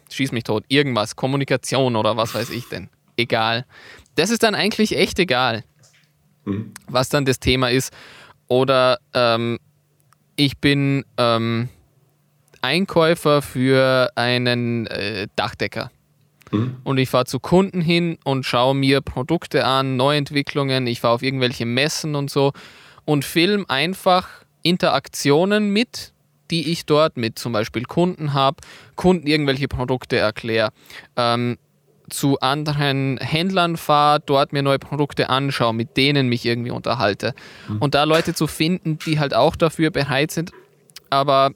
[0.09, 2.89] schieß mich tot, irgendwas, Kommunikation oder was weiß ich denn.
[3.17, 3.65] Egal.
[4.17, 5.63] Das ist dann eigentlich echt egal,
[6.43, 6.73] mhm.
[6.87, 7.93] was dann das Thema ist.
[8.47, 9.59] Oder ähm,
[10.35, 11.69] ich bin ähm,
[12.61, 15.91] Einkäufer für einen äh, Dachdecker.
[16.51, 16.77] Mhm.
[16.83, 21.21] Und ich fahre zu Kunden hin und schaue mir Produkte an, Neuentwicklungen, ich fahre auf
[21.21, 22.53] irgendwelche Messen und so
[23.05, 24.27] und film einfach
[24.63, 26.13] Interaktionen mit,
[26.49, 28.57] die ich dort mit zum Beispiel Kunden habe,
[28.95, 30.71] Kunden irgendwelche Produkte erkläre.
[31.15, 31.57] Ähm,
[32.09, 37.33] zu anderen Händlern fahre, dort mir neue Produkte anschaue, mit denen mich irgendwie unterhalte.
[37.67, 37.77] Mhm.
[37.79, 40.51] Und da Leute zu finden, die halt auch dafür bereit sind,
[41.09, 41.51] aber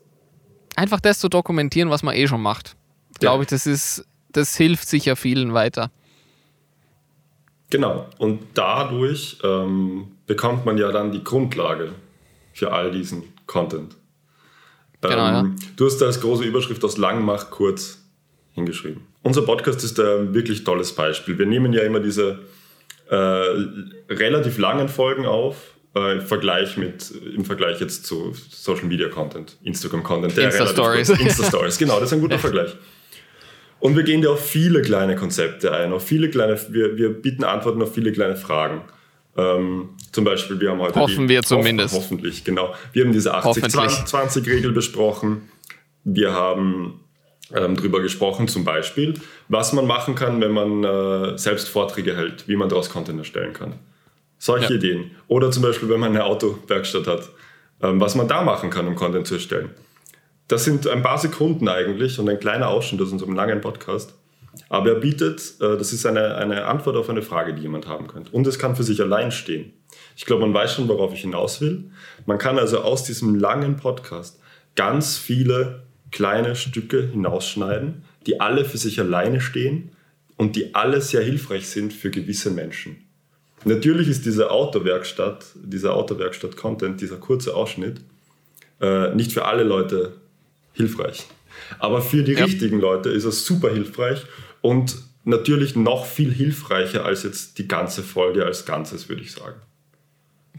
[0.75, 2.75] einfach das zu dokumentieren, was man eh schon macht,
[3.19, 3.41] glaube ja.
[3.43, 5.91] ich, das ist, das hilft sicher vielen weiter.
[7.69, 8.07] Genau.
[8.17, 11.93] Und dadurch ähm, bekommt man ja dann die Grundlage
[12.53, 13.95] für all diesen Content.
[14.99, 15.67] Genau, ähm, ja.
[15.77, 17.99] Du hast da als große Überschrift aus lang mach kurz
[18.53, 19.11] hingeschrieben.
[19.23, 21.38] Unser Podcast ist ein wirklich tolles Beispiel.
[21.38, 22.39] Wir nehmen ja immer diese
[23.10, 29.10] äh, relativ langen Folgen auf, äh, im, Vergleich mit, im Vergleich jetzt zu Social Media
[29.10, 30.38] Content, Instagram Content.
[30.38, 31.10] Insta Stories.
[31.10, 32.75] Insta Stories, genau, das ist ein guter Vergleich.
[33.79, 37.43] Und wir gehen ja auf viele kleine Konzepte ein, auf viele kleine, wir, wir bieten
[37.43, 38.84] Antworten auf viele kleine Fragen.
[39.38, 40.99] Ähm, zum Beispiel, wir haben heute.
[40.99, 41.93] Hoffen die, wir zumindest.
[41.93, 42.75] Hoffen, hoffentlich, genau.
[42.93, 45.49] Wir haben diese 80-20-Regel besprochen.
[46.03, 46.99] Wir haben
[47.55, 49.15] ähm, drüber gesprochen, zum Beispiel,
[49.47, 53.53] was man machen kann, wenn man äh, selbst Vorträge hält, wie man daraus Content erstellen
[53.53, 53.73] kann.
[54.37, 54.79] Solche ja.
[54.79, 55.11] Ideen.
[55.27, 57.29] Oder zum Beispiel, wenn man eine Autowerkstatt hat,
[57.81, 59.71] ähm, was man da machen kann, um Content zu erstellen.
[60.47, 64.13] Das sind ein paar Sekunden eigentlich und ein kleiner Ausschnitt aus unserem langen Podcast.
[64.69, 68.07] Aber er bietet, äh, das ist eine, eine Antwort auf eine Frage, die jemand haben
[68.07, 68.31] könnte.
[68.31, 69.73] Und es kann für sich allein stehen.
[70.15, 71.91] Ich glaube, man weiß schon, worauf ich hinaus will.
[72.25, 74.39] Man kann also aus diesem langen Podcast
[74.75, 79.91] ganz viele kleine Stücke hinausschneiden, die alle für sich alleine stehen
[80.38, 82.97] und die alle sehr hilfreich sind für gewisse Menschen.
[83.63, 88.02] Natürlich ist diese Autowerkstatt, dieser Autowerkstatt-Content, dieser kurze Ausschnitt,
[88.80, 90.13] äh, nicht für alle Leute
[90.74, 91.28] hilfreich.
[91.80, 92.43] Aber für die ja.
[92.43, 94.24] richtigen Leute ist es super hilfreich
[94.62, 99.62] und natürlich noch viel hilfreicher als jetzt die ganze Folge als Ganzes, würde ich sagen.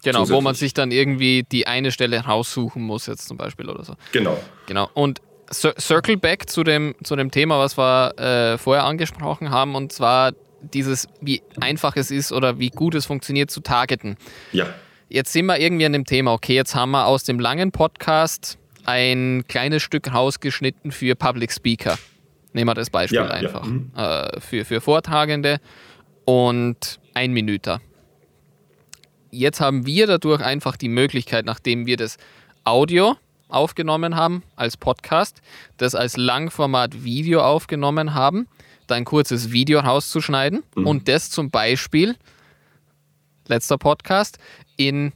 [0.05, 3.85] Genau, wo man sich dann irgendwie die eine Stelle raussuchen muss, jetzt zum Beispiel oder
[3.85, 3.95] so.
[4.11, 4.41] Genau.
[4.67, 4.91] Genau.
[4.95, 5.21] Und
[5.53, 10.33] Circle back zu dem, zu dem Thema, was wir äh, vorher angesprochen haben, und zwar
[10.63, 14.17] dieses, wie einfach es ist oder wie gut es funktioniert zu targeten.
[14.53, 14.67] Ja.
[15.09, 18.59] jetzt sind wir irgendwie an dem Thema, okay, jetzt haben wir aus dem langen Podcast
[18.85, 21.99] ein kleines Stück rausgeschnitten für Public Speaker.
[22.53, 23.65] Nehmen wir das Beispiel Ja, ja, einfach.
[23.65, 23.91] mhm.
[23.97, 25.59] Äh, für, für Vortragende
[26.25, 27.81] und ein Minüter.
[29.31, 32.19] Jetzt haben wir dadurch einfach die Möglichkeit, nachdem wir das
[32.65, 33.17] Audio
[33.53, 35.43] aufgenommen haben als Podcast,
[35.77, 38.49] das als Langformat-Video aufgenommen haben,
[38.87, 42.17] da ein kurzes Video rauszuschneiden und das zum Beispiel,
[43.47, 44.39] letzter Podcast,
[44.77, 45.13] in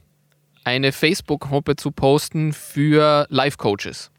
[0.63, 4.11] eine Facebook-Gruppe zu posten für Life-Coaches,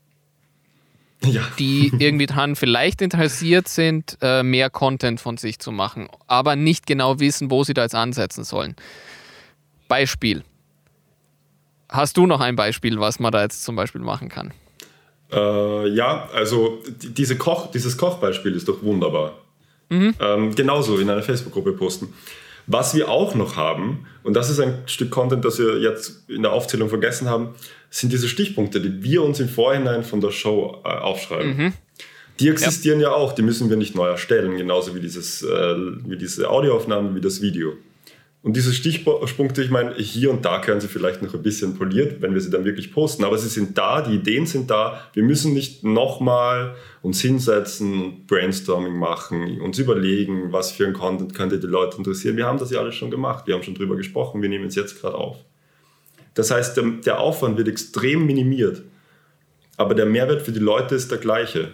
[1.25, 1.43] Ja.
[1.59, 6.87] die irgendwie dran vielleicht interessiert sind, äh, mehr Content von sich zu machen, aber nicht
[6.87, 8.77] genau wissen, wo sie da jetzt ansetzen sollen.
[9.89, 10.45] Beispiel.
[11.89, 14.53] Hast du noch ein Beispiel, was man da jetzt zum Beispiel machen kann?
[15.33, 19.39] Äh, ja, also die- diese Koch, dieses Kochbeispiel ist doch wunderbar.
[19.91, 22.13] Ähm, genauso in einer Facebook-Gruppe posten.
[22.67, 26.43] Was wir auch noch haben, und das ist ein Stück Content, das wir jetzt in
[26.43, 27.55] der Aufzählung vergessen haben,
[27.89, 31.73] sind diese Stichpunkte, die wir uns im Vorhinein von der Show äh, aufschreiben.
[32.39, 33.13] Die existieren ja.
[33.13, 35.75] auch, die müssen wir nicht neu erstellen, genauso wie, dieses, äh,
[36.07, 37.73] wie diese Audioaufnahme, wie das Video.
[38.49, 42.23] Und diese Stichpunkte, ich meine, hier und da können sie vielleicht noch ein bisschen poliert,
[42.23, 45.03] wenn wir sie dann wirklich posten, aber sie sind da, die Ideen sind da.
[45.13, 51.61] Wir müssen nicht nochmal uns hinsetzen Brainstorming machen, uns überlegen, was für ein Content könnte
[51.61, 52.39] die Leute interessieren.
[52.39, 54.77] Wir haben das ja alles schon gemacht, wir haben schon drüber gesprochen, wir nehmen es
[54.77, 55.37] jetzt gerade auf.
[56.33, 58.81] Das heißt, der, der Aufwand wird extrem minimiert,
[59.77, 61.73] aber der Mehrwert für die Leute ist der gleiche.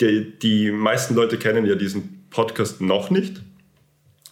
[0.00, 3.42] Die, die meisten Leute kennen ja diesen Podcast noch nicht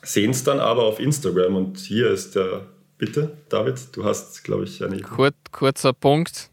[0.03, 2.67] sehen es dann aber auf Instagram und hier ist der,
[2.99, 5.01] bitte, David, du hast, glaube ich, eine.
[5.01, 6.51] Kur kurzer Punkt.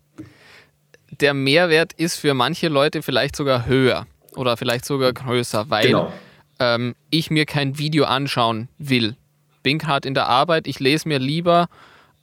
[1.22, 4.06] Der Mehrwert ist für manche Leute vielleicht sogar höher
[4.36, 6.14] oder vielleicht sogar größer, weil Genau.
[6.60, 9.16] ähm, ich mir kein Video anschauen will.
[9.64, 11.70] Bin gerade in der Arbeit, ich lese mir lieber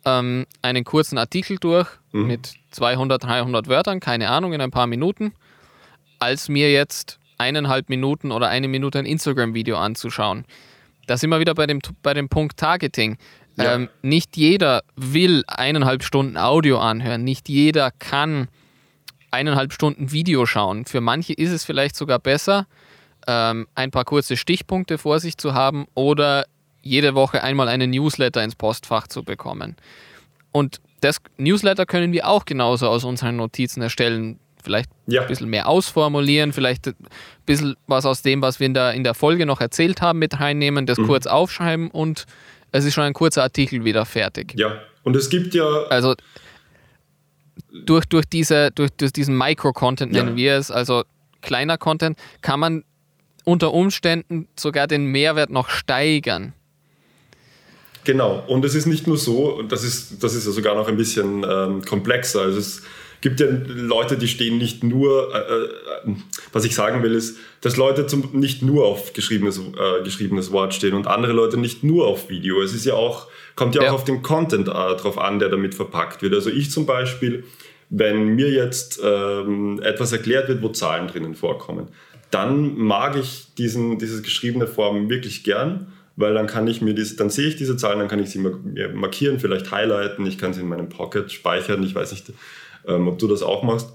[0.05, 5.33] ähm, einen kurzen Artikel durch mit 200, 300 Wörtern, keine Ahnung, in ein paar Minuten,
[6.21, 10.45] als mir jetzt eineinhalb Minuten oder eine Minute ein Instagram-Video anzuschauen.
[11.07, 13.17] Da sind wir wieder bei dem, bei dem Punkt Targeting.
[13.57, 13.75] Ja.
[13.75, 18.49] Ähm, nicht jeder will eineinhalb Stunden Audio anhören, nicht jeder kann
[19.31, 20.87] eineinhalb Stunden Video schauen.
[20.87, 22.67] Für manche ist es vielleicht sogar besser,
[23.27, 26.47] ähm, ein paar kurze Stichpunkte vor sich zu haben oder
[26.83, 29.77] jede Woche einmal einen Newsletter ins Postfach zu bekommen.
[30.53, 34.39] Und das Newsletter können wir auch genauso aus unseren Notizen erstellen.
[34.65, 35.23] Vielleicht Ja.
[35.23, 36.95] ein bisschen mehr ausformulieren, vielleicht ein
[37.47, 40.41] bisschen was aus dem, was wir in der, in der Folge noch erzählt haben, mit
[40.41, 42.25] reinnehmen, das kurz aufschreiben und
[42.73, 44.55] es ist schon ein kurzer Artikel wieder fertig.
[44.57, 46.15] Ja, und es gibt ja, Also
[47.73, 50.23] durch, durch, diese, durch, durch diesen Micro-Content Ja.
[50.25, 51.05] nennen wir es, also
[51.43, 52.85] kleiner Content, kann man
[53.45, 56.55] unter Umständen sogar den Mehrwert noch steigern.
[58.05, 60.89] genau, und es ist nicht nur so, und das ist, das ist ja sogar noch
[60.89, 62.41] ein bisschen ähm, komplexer.
[62.43, 62.83] Also es
[63.25, 66.15] gibt ja Leute, die stehen nicht nur, äh, äh,
[66.53, 70.75] was ich sagen will, ist, dass Leute zum, nicht nur auf geschriebenes, äh, geschriebenes Wort
[70.75, 72.61] stehen und andere Leute nicht nur auf Video.
[72.61, 73.91] Es ist ja auch, kommt ja, Ja.
[73.91, 76.35] auch auf den Content äh, drauf an, der damit verpackt wird.
[76.35, 77.45] Also ich zum Beispiel,
[77.89, 81.89] wenn mir jetzt ähm, etwas erklärt wird, wo Zahlen drinnen vorkommen,
[82.31, 87.17] dann mag ich diesen, diese geschriebene Form wirklich gern, weil dann kann ich mir diese,
[87.17, 90.61] dann sehe ich diese Zahlen, dann kann ich sie markieren, vielleicht highlighten, ich kann sie
[90.61, 92.27] in meinem Pocket speichern, ich weiß nicht,
[92.87, 93.89] ähm, ob du das auch machst.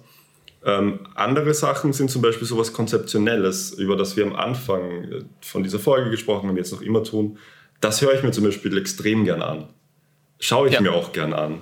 [0.66, 5.64] Ähm, andere Sachen sind zum Beispiel sowas Konzeptionelles, über das wir am Anfang äh, von
[5.64, 7.38] dieser Folge gesprochen haben, jetzt noch immer tun.
[7.80, 9.70] Das höre ich mir zum Beispiel extrem gern an.
[10.40, 10.82] Schaue ich Ja.
[10.82, 11.60] mir auch gern an.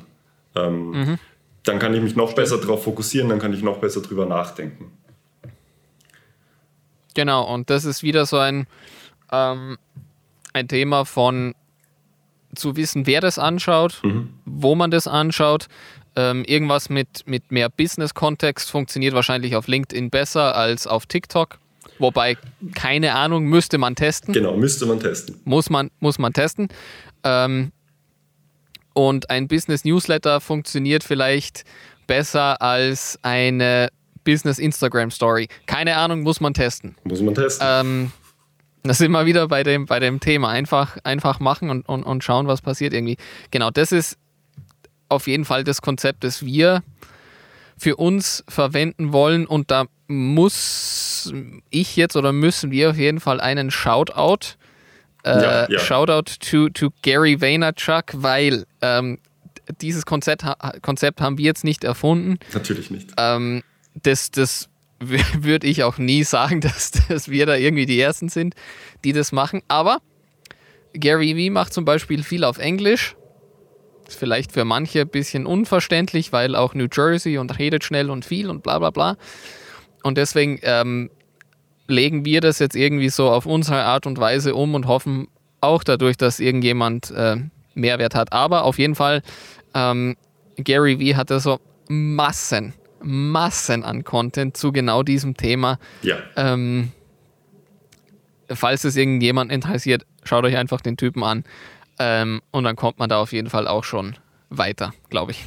[0.56, 1.20] Ähm,
[1.64, 4.92] Dann kann ich mich noch besser darauf fokussieren, dann kann ich noch besser drüber nachdenken.
[7.14, 8.68] Genau, und das ist wieder so ein,
[9.32, 9.78] ähm,
[10.54, 11.56] ein Thema von
[12.56, 14.02] zu wissen, wer das anschaut,
[14.46, 15.68] wo man das anschaut.
[16.18, 21.60] Ähm, irgendwas mit, mit mehr Business-Kontext funktioniert wahrscheinlich auf LinkedIn besser als auf TikTok.
[22.00, 22.38] Wobei,
[22.74, 24.34] keine Ahnung, müsste man testen.
[24.34, 25.40] Genau, müsste man testen.
[25.46, 26.70] Muss man, muss man testen.
[27.24, 27.72] Ähm,
[28.94, 31.66] und ein Business-Newsletter funktioniert vielleicht
[32.08, 33.90] besser als eine
[34.24, 35.50] Business-Instagram-Story.
[35.68, 36.96] Keine Ahnung, muss man testen.
[37.04, 37.68] Muss man testen.
[37.70, 38.12] Ähm,
[38.82, 40.50] da sind wir wieder bei dem, bei dem Thema.
[40.50, 43.18] Einfach, einfach machen und, und, und schauen, was passiert irgendwie.
[43.52, 44.18] Genau, das ist
[45.10, 46.84] auf jeden Fall das Konzept, das wir
[47.78, 49.46] für uns verwenden wollen.
[49.46, 51.32] Und da muss
[51.70, 54.56] ich jetzt oder müssen wir auf jeden Fall einen Shoutout,
[55.24, 55.80] äh, Ja, ja.
[55.80, 59.20] Shoutout to, to Gary Vaynerchuk, weil ähm,
[59.82, 60.46] dieses Konzept,
[60.82, 62.40] Konzept haben wir jetzt nicht erfunden.
[62.54, 63.12] Natürlich nicht.
[63.18, 63.64] Ähm,
[64.04, 68.56] das das würde ich auch nie sagen, dass, dass wir da irgendwie die Ersten sind,
[69.04, 69.62] die das machen.
[69.68, 70.00] Aber
[70.94, 73.16] Gary Vee macht zum Beispiel viel auf Englisch.
[74.08, 78.26] Ist vielleicht für manche ein bisschen unverständlich, weil auch New Jersey und redet schnell und
[78.26, 79.18] viel und bla bla bla.
[80.04, 81.10] Und deswegen ähm,
[81.88, 85.28] legen wir das jetzt irgendwie so auf unsere Art und Weise um und hoffen
[85.62, 87.38] auch dadurch, dass irgendjemand äh,
[87.74, 88.34] Mehrwert hat.
[88.34, 89.22] Aber auf jeden Fall,
[89.74, 90.16] ähm,
[90.58, 95.80] Gary Vee hatte so Massen, Massen an Content zu genau diesem Thema.
[96.02, 96.18] Ja.
[96.36, 96.92] Ähm,
[98.50, 101.44] falls es irgendjemand interessiert, schaut euch einfach den Typen an.
[102.00, 104.16] Ähm, und dann kommt man da auf jeden Fall auch schon
[104.50, 105.44] weiter, glaube ich.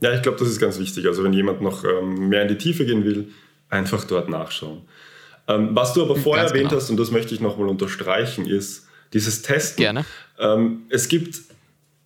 [0.00, 1.06] Ja, ich glaube, das ist ganz wichtig.
[1.06, 3.32] Also wenn jemand noch ähm, mehr in die Tiefe gehen will,
[3.70, 4.82] einfach dort nachschauen.
[5.48, 6.80] Ähm, was du aber vorher ganz erwähnt genau.
[6.80, 9.82] hast, und das möchte ich nochmal unterstreichen, ist dieses Testen.
[9.82, 10.04] Gerne.
[10.38, 11.40] Ähm, es gibt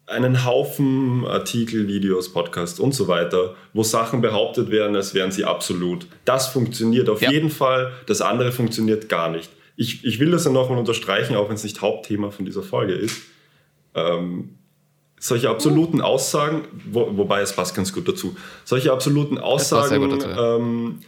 [0.07, 5.45] einen Haufen Artikel, Videos, Podcasts und so weiter, wo Sachen behauptet werden, als wären sie
[5.45, 6.07] absolut.
[6.25, 7.31] Das funktioniert auf ja.
[7.31, 9.51] jeden Fall, das andere funktioniert gar nicht.
[9.81, 12.93] Ich, ich will das ja nochmal unterstreichen, auch wenn es nicht Hauptthema von dieser Folge
[12.93, 13.23] ist.
[13.95, 14.59] Ähm,
[15.19, 20.57] solche absoluten Aussagen, wo, wobei es passt ganz gut dazu, solche absoluten Aussagen dazu, ja.
[20.57, 21.01] ähm,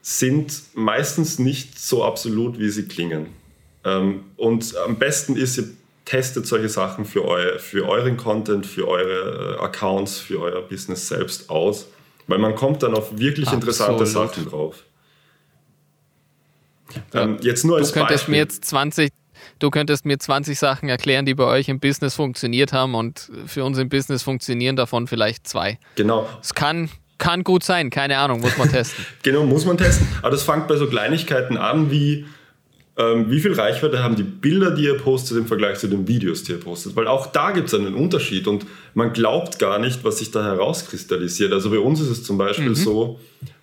[0.00, 3.26] sind meistens nicht so absolut, wie sie klingen.
[3.84, 5.64] Ähm, und am besten ist, ihr
[6.06, 11.50] testet solche Sachen für, eu für euren Content, für eure Accounts, für euer Business selbst
[11.50, 11.88] aus,
[12.26, 13.64] weil man kommt dann auf wirklich Absolut.
[13.64, 14.84] interessante Sachen drauf.
[17.14, 18.32] Ähm, jetzt nur als du könntest Beispiel.
[18.32, 19.10] mir jetzt 20
[19.58, 23.64] Du könntest mir 20 Sachen erklären, die bei euch im Business funktioniert haben und für
[23.64, 25.78] uns im Business funktionieren davon vielleicht zwei.
[25.96, 26.28] Genau.
[26.42, 29.04] Es kann, kann gut sein, keine Ahnung, muss man testen.
[29.22, 30.06] genau, muss man testen.
[30.22, 32.26] Aber das fängt bei so Kleinigkeiten an wie,
[32.96, 36.44] ähm, wie viel Reichweite haben die Bilder, die ihr postet, im Vergleich zu den Videos,
[36.44, 36.94] die ihr postet.
[36.94, 40.44] Weil auch da gibt es einen Unterschied und man glaubt gar nicht, was sich da
[40.44, 41.52] herauskristallisiert.
[41.52, 42.74] Also bei uns ist es zum Beispiel mhm.
[42.76, 43.20] so,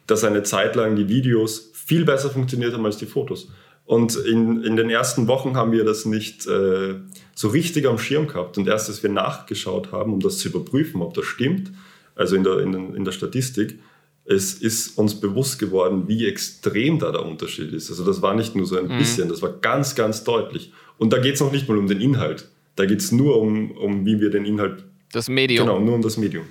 [0.08, 3.50] dass eine Zeit lang die Videos viel besser funktioniert haben als die Fotos.
[3.86, 6.96] Und in, in den ersten Wochen haben wir das nicht äh,
[7.36, 8.58] so richtig am Schirm gehabt.
[8.58, 11.72] Und erst als wir nachgeschaut haben, um das zu überprüfen, ob das stimmt,
[12.16, 13.80] also in der, in, in der Statistik,
[14.26, 17.92] es ist uns bewusst geworden, wie extrem da der Unterschied ist.
[17.92, 18.98] Also das war nicht nur so ein mhm.
[18.98, 20.74] bisschen, das war ganz, ganz deutlich.
[20.98, 22.50] Und da geht es noch nicht mal um den Inhalt.
[22.76, 24.84] Da geht es nur um, um, wie wir den Inhalt.
[25.12, 25.68] Das Medium.
[25.68, 26.46] Genau, nur um das Medium.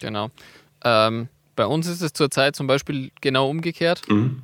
[0.00, 0.30] Genau.
[0.84, 4.42] Ähm, bei uns ist es zurzeit zum Beispiel genau umgekehrt, mhm.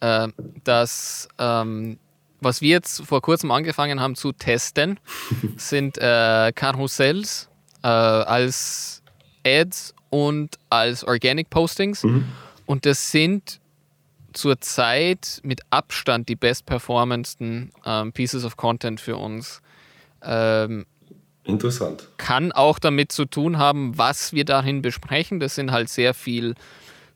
[0.00, 0.28] äh,
[0.64, 1.98] dass ähm,
[2.40, 5.00] was wir jetzt vor kurzem angefangen haben zu testen,
[5.56, 7.48] sind äh, Karussells
[7.82, 9.02] äh, als
[9.44, 12.04] Ads und als Organic Postings.
[12.04, 12.26] Mhm.
[12.66, 13.60] Und das sind
[14.32, 19.62] zurzeit mit Abstand die bestperformendsten ähm, Pieces of Content für uns.
[20.22, 20.86] Ähm,
[21.48, 22.08] Interessant.
[22.18, 25.40] Kann auch damit zu tun haben, was wir darin besprechen.
[25.40, 26.54] Das sind halt sehr viel,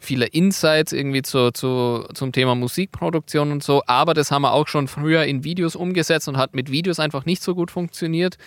[0.00, 3.82] viele Insights irgendwie zu, zu, zum Thema Musikproduktion und so.
[3.86, 7.26] Aber das haben wir auch schon früher in Videos umgesetzt und hat mit Videos einfach
[7.26, 8.38] nicht so gut funktioniert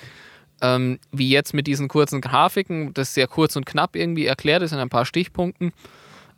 [0.61, 4.71] ähm, wie jetzt mit diesen kurzen Grafiken, das sehr kurz und knapp irgendwie erklärt ist
[4.71, 5.73] in ein paar Stichpunkten,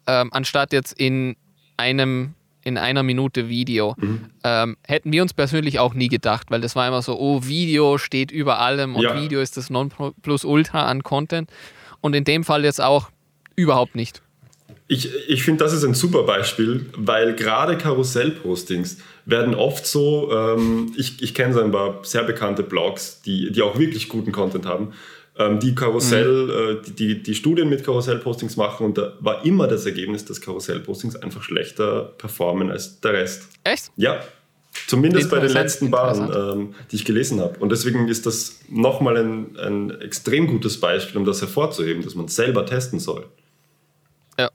[0.07, 1.35] ähm, anstatt jetzt in
[1.77, 2.33] einem
[2.67, 3.95] in einer Minute Video.
[3.97, 4.25] Mhm.
[4.43, 7.97] Ähm, hätten wir uns persönlich auch nie gedacht, weil das war immer so, oh, Video
[7.97, 9.21] steht über allem und ja.
[9.21, 11.49] Video ist das Nonplusultra an Content.
[12.01, 13.09] Und in dem Fall jetzt auch
[13.55, 14.21] überhaupt nicht.
[14.89, 20.91] Ich, ich finde, das ist ein super Beispiel, weil gerade Karussell-Postings werden oft so, ähm,
[20.97, 24.65] ich, ich kenne so ein paar sehr bekannte Blogs, die, die auch wirklich guten Content
[24.65, 24.91] haben,
[25.39, 26.77] ähm, die Karussell, mhm.
[26.77, 30.41] äh, die, die, die, Studien mit Karussell-Postings machen und da war immer das Ergebnis, dass
[30.41, 33.47] Karussell-Postings einfach schlechter performen als der Rest.
[33.63, 33.91] Echt?
[33.95, 34.21] Ja.
[34.85, 37.57] Zumindest bei den letzten Paaren, ähm, die ich gelesen habe.
[37.59, 42.27] Und deswegen ist das nochmal ein, ein extrem gutes Beispiel, um das hervorzuheben, dass man
[42.27, 43.25] selber testen soll.
[44.37, 44.51] Ja.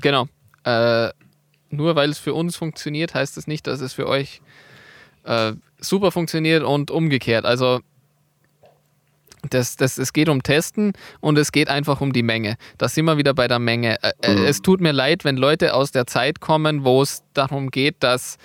[0.00, 0.26] Genau.
[0.64, 1.10] Äh,
[1.70, 4.42] nur weil es für uns funktioniert, heißt das nicht, dass es für euch
[5.24, 7.44] äh, super funktioniert und umgekehrt.
[7.44, 7.80] Also
[9.50, 12.56] das, das, es geht um Testen und es geht einfach um die Menge.
[12.78, 14.02] Da sind wir wieder bei der Menge.
[14.02, 14.44] Äh, äh, mhm.
[14.44, 18.38] Es tut mir leid, wenn Leute aus der Zeit kommen, wo es darum geht, dass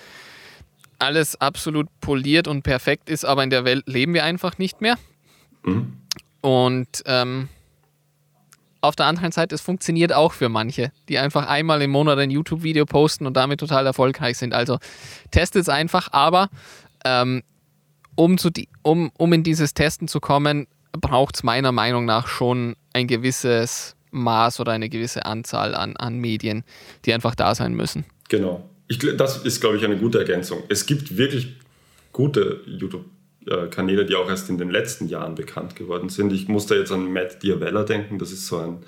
[0.98, 4.96] alles absolut poliert und perfekt ist, aber in der Welt leben wir einfach nicht mehr.
[5.62, 5.96] Mhm.
[6.40, 7.48] Und ähm,
[8.80, 12.30] auf der anderen Seite, es funktioniert auch für manche, die einfach einmal im Monat ein
[12.30, 14.54] YouTube-Video posten und damit total erfolgreich sind.
[14.54, 14.78] Also
[15.30, 16.48] testet es einfach, aber
[17.04, 17.42] ähm,
[18.14, 20.66] um, zu die, um, um in dieses Testen zu kommen,
[21.00, 26.18] braucht es meiner Meinung nach schon ein gewisses Maß oder eine gewisse Anzahl an, an
[26.18, 26.64] Medien,
[27.04, 28.04] die einfach da sein müssen.
[28.28, 28.68] Genau.
[28.88, 30.62] Ich, das ist, glaube ich, eine gute Ergänzung.
[30.68, 31.56] Es gibt wirklich
[32.12, 33.04] gute YouTube-
[33.48, 36.32] äh, Kanäle, die auch erst in den letzten Jahren bekannt geworden sind.
[36.32, 38.78] Ich muss da jetzt an Matt Diavella denken, das ist so ein,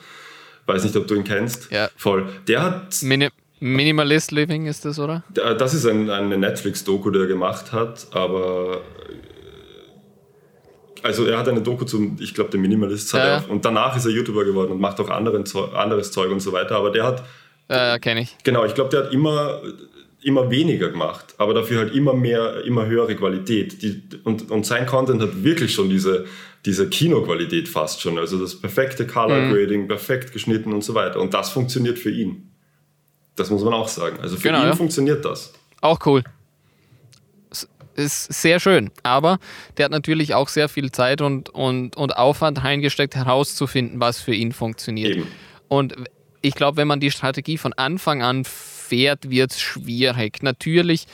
[0.66, 1.70] weiß nicht, ob du ihn kennst.
[1.70, 1.88] Ja.
[1.96, 2.28] Voll.
[2.46, 3.02] Der hat.
[3.02, 3.28] Mini
[3.62, 5.22] Minimalist Living ist das, oder?
[5.34, 8.80] Das ist ein, eine Netflix-Doku, die er gemacht hat, aber
[11.02, 13.26] Also er hat eine Doku zum, ich glaube, der Minimalist hat Ja.
[13.38, 15.44] er, und danach ist er YouTuber geworden und macht auch anderen,
[15.74, 16.76] anderes Zeug und so weiter.
[16.76, 17.24] Aber der hat,
[17.68, 18.36] Äh, kenne ich.
[18.44, 19.60] genau, ich glaube, der hat immer,
[20.22, 23.80] immer weniger gemacht, aber dafür halt immer mehr, immer höhere Qualität.
[23.82, 26.26] Die, und, und sein Content hat wirklich schon diese,
[26.66, 28.18] diese Kinoqualität fast schon.
[28.18, 29.52] Also das perfekte Color Mhm.
[29.52, 31.20] Grading, perfekt geschnitten und so weiter.
[31.20, 32.50] Und das funktioniert für ihn.
[33.36, 34.18] Das muss man auch sagen.
[34.20, 34.76] Also für Genau, ihn ja.
[34.76, 35.54] funktioniert das.
[35.80, 36.22] Auch cool.
[38.00, 38.90] Ist sehr schön.
[39.02, 39.38] Aber
[39.76, 44.34] der hat natürlich auch sehr viel Zeit und, und, und Aufwand reingesteckt, herauszufinden, was für
[44.34, 45.16] ihn funktioniert.
[45.16, 45.26] Eben.
[45.68, 45.94] Und
[46.42, 50.42] ich glaube, wenn man die Strategie von Anfang an fährt, wird es schwierig.
[50.42, 51.06] Natürlich,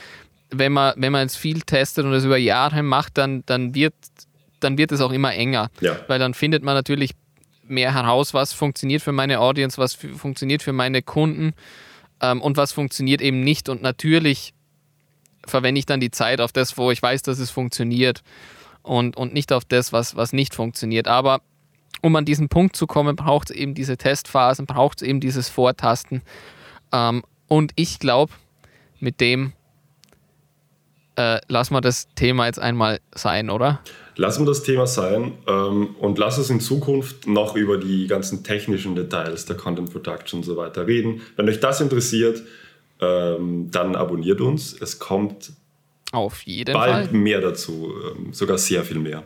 [0.49, 3.93] wenn man, wenn man jetzt viel testet und es über Jahre macht, dann, dann, wird,
[4.59, 5.69] dann wird es auch immer enger.
[5.81, 5.99] Ja.
[6.07, 7.11] Weil dann findet man natürlich
[7.67, 11.53] mehr heraus, was funktioniert für meine Audience, was funktioniert für meine Kunden
[12.21, 13.69] ähm, und was funktioniert eben nicht.
[13.69, 14.53] Und natürlich
[15.47, 18.21] verwende ich dann die Zeit auf das, wo ich weiß, dass es funktioniert
[18.83, 21.07] und, und nicht auf das, was, was nicht funktioniert.
[21.07, 21.41] Aber
[22.01, 25.49] um an diesen Punkt zu kommen, braucht es eben diese Testphasen, braucht es eben dieses
[25.49, 26.21] Vortasten.
[26.91, 28.33] Ähm, und ich glaube,
[28.99, 29.53] mit dem
[31.17, 33.81] äh, lassen wir das Thema jetzt einmal sein, oder?
[34.15, 38.43] Lassen wir das Thema sein ähm, und lass uns in Zukunft noch über die ganzen
[38.43, 41.21] technischen Details der Content Production und so weiter reden.
[41.35, 42.43] Wenn euch das interessiert,
[43.01, 44.73] ähm, dann abonniert uns.
[44.73, 45.51] Es kommt
[46.11, 47.17] Auf jeden bald Fall.
[47.17, 49.23] mehr dazu, ähm, sogar sehr viel mehr.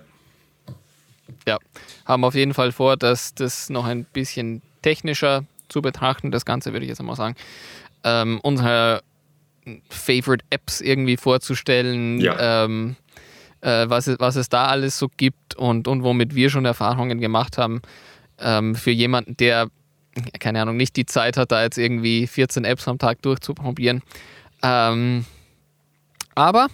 [1.47, 1.57] Ja,
[2.05, 6.73] haben auf jeden Fall vor, dass das noch ein bisschen technischer zu betrachten, das Ganze
[6.73, 7.35] würde ich jetzt einmal sagen.
[8.03, 9.01] Ähm, unsere
[9.89, 12.63] Favorite Apps irgendwie vorzustellen, Ja.
[12.65, 12.95] ähm,
[13.61, 17.19] äh, was, es, was es da alles so gibt und, und womit wir schon Erfahrungen
[17.21, 17.81] gemacht haben.
[18.39, 19.69] Ähm, für jemanden, der,
[20.39, 24.01] keine Ahnung, nicht die Zeit hat, da jetzt irgendwie 14 Apps am Tag durchzuprobieren.
[24.61, 25.25] Ähm,
[26.35, 26.67] aber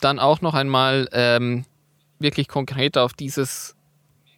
[0.00, 1.64] dann auch noch einmal ähm,
[2.18, 3.74] wirklich konkret auf dieses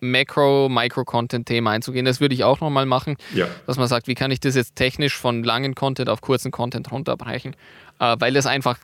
[0.00, 2.04] Macro-Micro-Content-Thema einzugehen.
[2.04, 4.76] Das würde ich auch nochmal machen, Ja, dass man sagt, wie kann ich das jetzt
[4.76, 7.56] technisch von langen Content auf kurzen Content runterbrechen,
[7.98, 8.78] äh, weil es einfach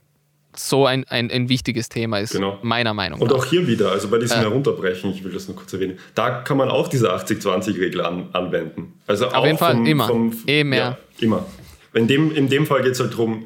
[0.59, 2.59] so ein, ein, ein wichtiges Thema ist, Genau.
[2.61, 3.37] meiner Meinung und nach.
[3.37, 4.43] auch hier wieder, also bei diesem Äh.
[4.43, 8.93] Herunterbrechen, ich will das nur kurz erwähnen, da kann man auch diese 80-20-Regel an, anwenden.
[9.07, 10.07] Also auch jeden Fall, vom, immer.
[10.07, 10.97] Vom, Eh mehr.
[11.19, 11.45] Ja, immer.
[11.93, 13.45] In dem, in dem Fall geht es halt darum,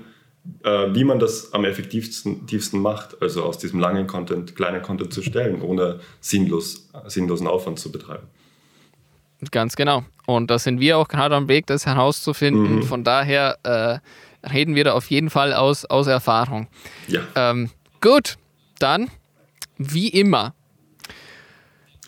[0.63, 5.13] äh, wie man das am effektivsten tiefsten macht, also aus diesem langen Content kleinen Content
[5.13, 8.23] zu stellen, ohne sinnlos, sinnlosen Aufwand zu betreiben.
[9.51, 10.03] Ganz genau.
[10.25, 12.77] Und da sind wir auch gerade am Weg, das herauszufinden.
[12.77, 12.83] Mhm.
[12.83, 13.99] Von daher äh,
[14.43, 16.67] reden wir da auf jeden Fall aus, aus Erfahrung.
[17.07, 17.69] Ja, Ähm,
[18.01, 18.37] gut,
[18.79, 19.09] dann
[19.77, 20.53] wie immer.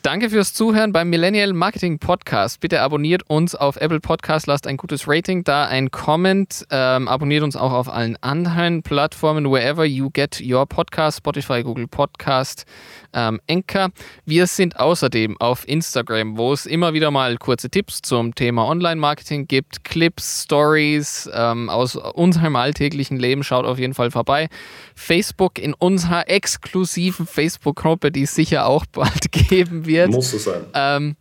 [0.03, 2.59] Danke fürs Zuhören beim Millennial Marketing Podcast.
[2.59, 7.43] Bitte abonniert uns auf Apple Podcast, lasst ein gutes Rating da, ein Comment, ähm, abonniert
[7.43, 12.65] uns auch auf allen anderen Plattformen, wherever you get your podcast, Spotify, Google Podcast,
[13.13, 13.89] ähm, Anchor.
[14.25, 19.47] Wir sind außerdem auf Instagram, wo es immer wieder mal kurze Tipps zum Thema Online-Marketing
[19.47, 23.43] gibt, Clips, Stories ähm, aus unserem alltäglichen Leben.
[23.43, 24.49] Schaut auf jeden Fall vorbei.
[24.95, 29.90] Facebook in unserer exklusiven Facebook-Gruppe, die es sicher auch bald geben wird.
[30.07, 30.65] Muss so sein.
[30.73, 31.15] Ähm,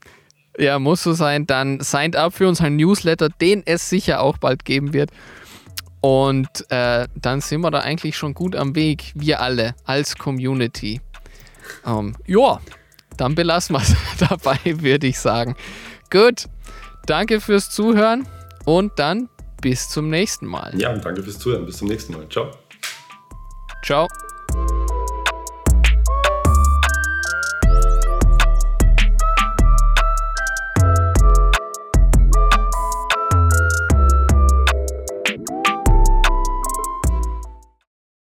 [0.59, 1.47] ja, muss so sein.
[1.47, 5.11] Dann signed up für unseren Newsletter, den es sicher auch bald geben wird.
[6.01, 11.01] Und äh, dann sind wir da eigentlich schon gut am Weg, wir alle als Community.
[11.87, 12.61] Ähm, ja,
[13.17, 13.95] dann belassen wir es
[14.29, 15.57] dabei, würde ich sagen.
[16.11, 16.47] Gut,
[17.07, 18.27] danke fürs Zuhören
[18.65, 19.29] und dann
[19.61, 20.73] bis zum nächsten Mal.
[20.79, 21.67] Ja, danke fürs Zuhören.
[21.67, 22.27] Bis zum nächsten Mal.
[22.29, 22.51] Ciao.
[23.85, 24.09] Ciao.